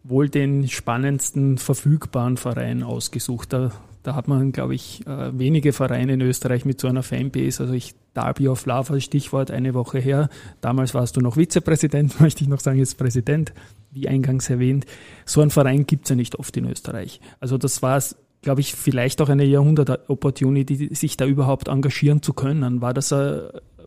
[0.04, 3.52] wohl den spannendsten verfügbaren Verein ausgesucht.
[3.52, 3.72] Da,
[4.02, 7.62] da hat man, glaube ich, äh, wenige Vereine in Österreich mit so einer Fanbase.
[7.62, 10.28] Also ich Derby of als Stichwort eine Woche her.
[10.60, 13.52] Damals warst du noch Vizepräsident, möchte ich noch sagen, jetzt Präsident,
[13.90, 14.86] wie eingangs erwähnt.
[15.24, 17.20] So ein Verein gibt's ja nicht oft in Österreich.
[17.40, 18.00] Also das war
[18.42, 22.82] glaube ich, vielleicht auch eine Jahrhundert-Opportunity, sich da überhaupt engagieren zu können.
[22.82, 23.40] War das ein,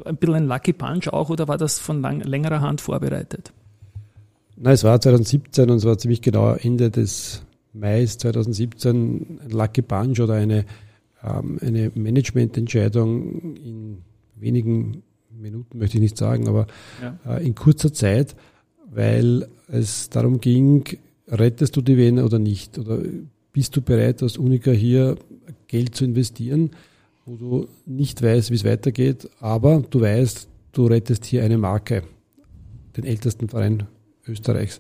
[0.06, 3.52] ein bisschen ein Lucky Punch auch oder war das von lang, längerer Hand vorbereitet?
[4.56, 7.44] Nein, es war 2017 und es war ziemlich genau Ende des
[7.76, 10.66] Mai 2017 ein Lucky Punch oder eine,
[11.24, 13.98] ähm, eine Managemententscheidung in
[14.36, 16.68] wenigen Minuten, möchte ich nicht sagen, aber
[17.02, 17.38] ja.
[17.38, 18.36] äh, in kurzer Zeit,
[18.90, 20.84] weil es darum ging,
[21.28, 22.78] rettest du die Vene oder nicht?
[22.80, 23.00] Oder
[23.52, 25.18] bist du bereit, als Unica hier
[25.68, 26.72] Geld zu investieren,
[27.26, 32.04] wo du nicht weißt, wie es weitergeht, aber du weißt, du rettest hier eine Marke,
[32.96, 33.84] den ältesten Verein
[34.28, 34.80] Österreichs.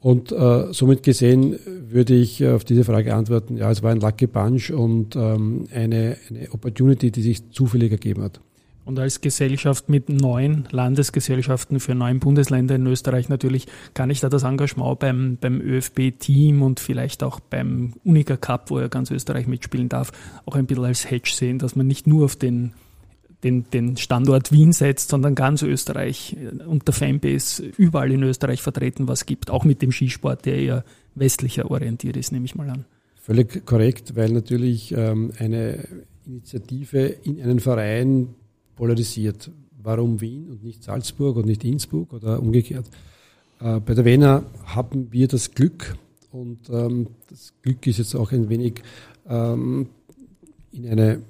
[0.00, 4.26] Und äh, somit gesehen würde ich auf diese Frage antworten, ja, es war ein Lucky
[4.26, 8.40] Punch und ähm, eine, eine Opportunity, die sich zufällig ergeben hat.
[8.86, 14.30] Und als Gesellschaft mit neun Landesgesellschaften für neun Bundesländer in Österreich natürlich kann ich da
[14.30, 19.46] das Engagement beim, beim ÖFB-Team und vielleicht auch beim Unica Cup, wo er ganz Österreich
[19.46, 20.12] mitspielen darf,
[20.46, 22.72] auch ein bisschen als Hedge sehen, dass man nicht nur auf den
[23.44, 28.62] den, den Standort Wien setzt, sondern ganz Österreich äh, und der Fanbase überall in Österreich
[28.62, 30.84] vertreten was gibt, auch mit dem Skisport, der eher
[31.14, 32.84] westlicher orientiert ist, nehme ich mal an.
[33.20, 35.84] Völlig korrekt, weil natürlich ähm, eine
[36.26, 38.28] Initiative in einen Verein
[38.76, 39.50] polarisiert.
[39.82, 42.86] Warum Wien und nicht Salzburg und nicht Innsbruck oder umgekehrt?
[43.60, 45.96] Äh, bei der Wiener haben wir das Glück
[46.30, 48.82] und ähm, das Glück ist jetzt auch ein wenig
[49.28, 49.88] ähm,
[50.72, 51.22] in eine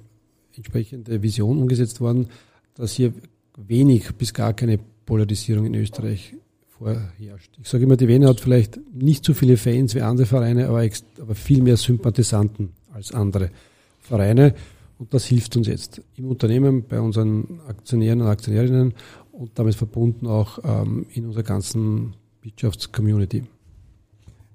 [0.55, 2.27] entsprechende Vision umgesetzt worden,
[2.75, 3.13] dass hier
[3.57, 6.35] wenig bis gar keine Polarisierung in Österreich
[6.67, 7.51] vorherrscht.
[7.61, 10.87] Ich sage immer, die Wiener hat vielleicht nicht so viele Fans wie andere Vereine, aber,
[11.19, 13.51] aber viel mehr Sympathisanten als andere
[13.99, 14.55] Vereine.
[14.97, 18.93] Und das hilft uns jetzt im Unternehmen, bei unseren Aktionären und Aktionärinnen
[19.31, 23.43] und damit verbunden auch ähm, in unserer ganzen Wirtschaftscommunity.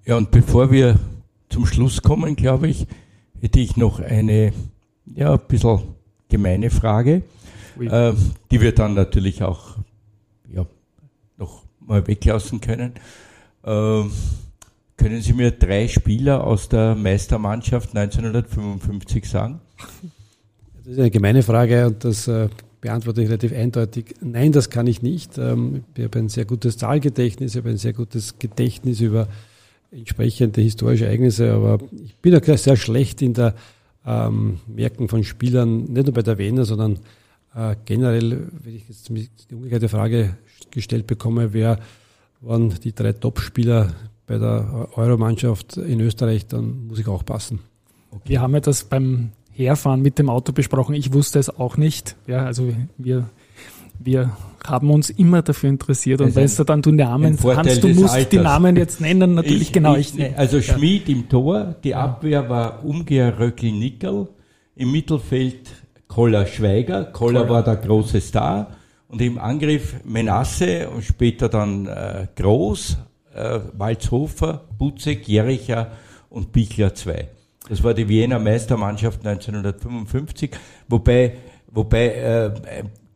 [0.04, 0.98] Ja, und bevor wir
[1.48, 2.86] zum Schluss kommen, glaube ich,
[3.40, 4.52] hätte ich noch eine
[5.14, 5.80] ja, ein bisschen
[6.28, 7.22] gemeine Frage,
[7.80, 8.12] äh,
[8.50, 9.76] die wir dann natürlich auch
[10.52, 10.66] ja,
[11.36, 12.94] noch mal weglassen können.
[13.62, 14.02] Äh,
[14.96, 19.60] können Sie mir drei Spieler aus der Meistermannschaft 1955 sagen?
[20.78, 22.48] Das ist eine gemeine Frage und das äh,
[22.80, 24.14] beantworte ich relativ eindeutig.
[24.20, 25.36] Nein, das kann ich nicht.
[25.38, 29.28] Ähm, ich habe ein sehr gutes Zahlgedächtnis, ich habe ein sehr gutes Gedächtnis über
[29.90, 33.54] entsprechende historische Ereignisse, aber ich bin auch sehr schlecht in der
[34.06, 36.98] ähm, Merken von Spielern, nicht nur bei der Wiener, sondern
[37.54, 40.36] äh, generell, wenn ich jetzt die umgekehrte Frage
[40.70, 41.78] gestellt bekomme, wer
[42.40, 43.92] waren die drei Top-Spieler
[44.26, 47.60] bei der Euromannschaft in Österreich, dann muss ich auch passen.
[48.10, 48.30] Okay.
[48.30, 50.94] Wir haben ja das beim Herfahren mit dem Auto besprochen.
[50.94, 52.16] Ich wusste es auch nicht.
[52.26, 53.28] Ja, also wir
[53.98, 58.14] wir haben uns immer dafür interessiert und weißt du dann du Namen Hans, du musst
[58.14, 58.28] Alters.
[58.30, 59.96] die Namen jetzt nennen, natürlich ich, genau.
[59.96, 64.28] Ich, ich, also Schmid im Tor, die Abwehr war Umgeher Röckl Nickel,
[64.74, 65.70] im Mittelfeld
[66.08, 68.68] Koller Schweiger, Koller, Koller war der große Star
[69.08, 72.98] und im Angriff Menasse und später dann äh, Groß,
[73.34, 75.92] äh, Walzhofer, Butzek, Jericher
[76.28, 77.28] und Bichler 2.
[77.68, 80.50] Das war die Wiener Meistermannschaft 1955,
[80.88, 81.36] wobei,
[81.72, 82.50] wobei äh,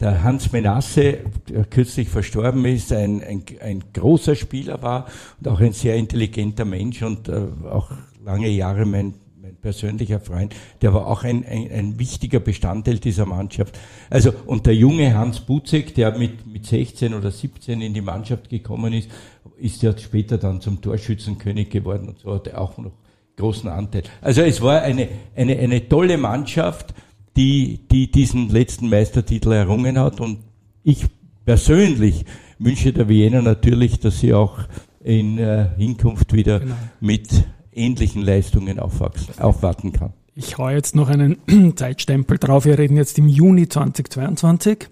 [0.00, 5.06] der Hans Menasse, der kürzlich verstorben ist, ein, ein, ein großer Spieler war
[5.38, 7.90] und auch ein sehr intelligenter Mensch und äh, auch
[8.24, 13.26] lange Jahre mein, mein persönlicher Freund, der war auch ein, ein, ein wichtiger Bestandteil dieser
[13.26, 13.78] Mannschaft.
[14.08, 18.48] Also, und der junge Hans Butzek, der mit, mit 16 oder 17 in die Mannschaft
[18.48, 19.10] gekommen ist,
[19.58, 22.92] ist ja später dann zum Torschützenkönig geworden und so hat er auch noch
[23.36, 24.02] großen Anteil.
[24.20, 26.94] Also es war eine, eine, eine tolle Mannschaft,
[27.36, 30.20] die, die diesen letzten Meistertitel errungen hat.
[30.20, 30.38] Und
[30.82, 31.06] ich
[31.44, 32.24] persönlich
[32.58, 34.58] wünsche der Wiener natürlich, dass sie auch
[35.02, 36.74] in äh, Hinkunft wieder genau.
[37.00, 37.28] mit
[37.72, 40.12] ähnlichen Leistungen aufwachsen, aufwarten kann.
[40.34, 41.38] Ich hau jetzt noch einen
[41.76, 42.64] Zeitstempel drauf.
[42.64, 44.88] Wir reden jetzt im Juni 2022.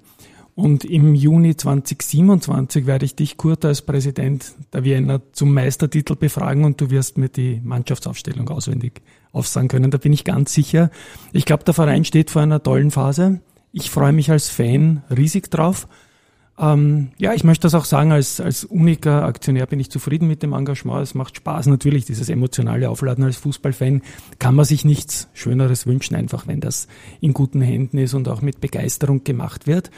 [0.55, 6.65] Und im Juni 2027 werde ich dich, Kurt, als Präsident der Wiener zum Meistertitel befragen
[6.65, 9.01] und du wirst mir die Mannschaftsaufstellung auswendig
[9.33, 9.91] aufsagen können.
[9.91, 10.91] Da bin ich ganz sicher.
[11.33, 13.41] Ich glaube, der Verein steht vor einer tollen Phase.
[13.73, 15.89] Ich freue mich als Fan riesig drauf.
[16.59, 20.43] Ähm, ja, ich möchte das auch sagen, als, als uniker Aktionär bin ich zufrieden mit
[20.43, 21.03] dem Engagement.
[21.03, 21.67] Es macht Spaß.
[21.67, 24.03] Natürlich, dieses emotionale Aufladen als Fußballfan
[24.39, 26.89] kann man sich nichts Schöneres wünschen, einfach wenn das
[27.21, 29.91] in guten Händen ist und auch mit Begeisterung gemacht wird.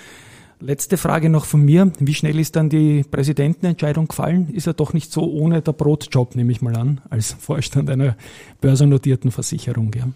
[0.62, 1.90] Letzte Frage noch von mir.
[2.00, 4.50] Wie schnell ist dann die Präsidentenentscheidung gefallen?
[4.52, 8.14] Ist er doch nicht so ohne der Brotjob, nehme ich mal an, als Vorstand einer
[8.61, 9.90] börsennotierten Versicherung.
[9.94, 10.08] Ja,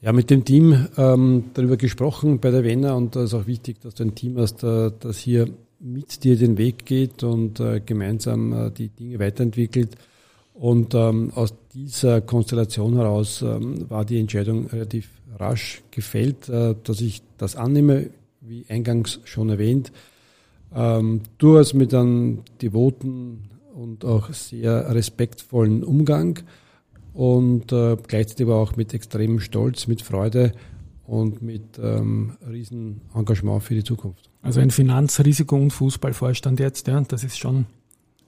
[0.00, 3.80] ja mit dem Team ähm, darüber gesprochen bei der Wenner und da ist auch wichtig,
[3.80, 7.80] dass du ein Team hast, äh, das hier mit dir den Weg geht und äh,
[7.80, 9.96] gemeinsam äh, die Dinge weiterentwickelt.
[10.52, 17.00] Und ähm, aus dieser Konstellation heraus ähm, war die Entscheidung relativ rasch gefällt, äh, dass
[17.00, 18.10] ich das annehme
[18.50, 19.92] wie eingangs schon erwähnt,
[20.74, 26.40] ähm, durchaus mit einem devoten und auch sehr respektvollen Umgang
[27.14, 30.52] und äh, gleichzeitig aber auch mit extremem Stolz, mit Freude
[31.06, 34.28] und mit ähm, riesen Engagement für die Zukunft.
[34.42, 37.66] Also ein Finanzrisiko- und Fußballvorstand jetzt, ja, das ist schon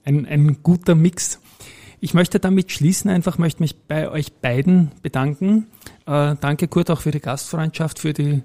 [0.05, 1.39] ein, ein guter Mix.
[1.99, 5.67] Ich möchte damit schließen, einfach möchte mich bei euch beiden bedanken.
[6.05, 8.41] Äh, danke Kurt auch für die Gastfreundschaft, für die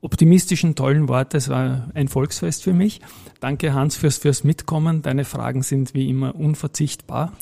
[0.00, 1.36] optimistischen, tollen Worte.
[1.36, 3.00] Es war ein Volksfest für mich.
[3.40, 5.02] Danke, Hans, fürs, fürs Mitkommen.
[5.02, 7.32] Deine Fragen sind wie immer unverzichtbar.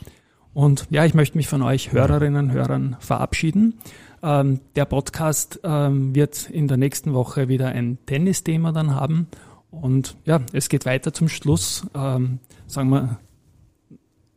[0.54, 3.74] Und ja, ich möchte mich von euch Hörerinnen und Hörern verabschieden.
[4.22, 9.28] Ähm, der Podcast ähm, wird in der nächsten Woche wieder ein Tennisthema dann haben.
[9.70, 11.86] Und ja, es geht weiter zum Schluss.
[11.94, 13.18] Ähm, sagen wir.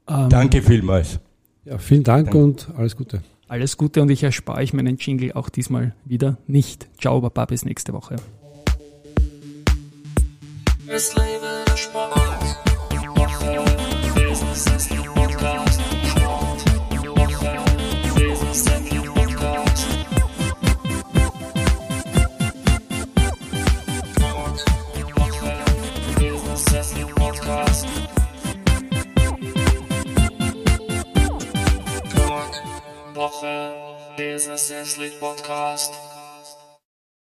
[0.09, 1.19] Ähm, Danke vielmals.
[1.63, 2.43] Ja, vielen Dank Danke.
[2.43, 3.21] und alles Gute.
[3.49, 6.87] Alles Gute und ich erspare euch meinen Jingle auch diesmal wieder nicht.
[7.01, 8.17] Ciao, Baba, bis nächste Woche.
[10.87, 11.65] Es lebe
[33.19, 33.43] der Sport.
[33.43, 33.75] Woche,
[34.15, 36.08] Business Sleep Podcast.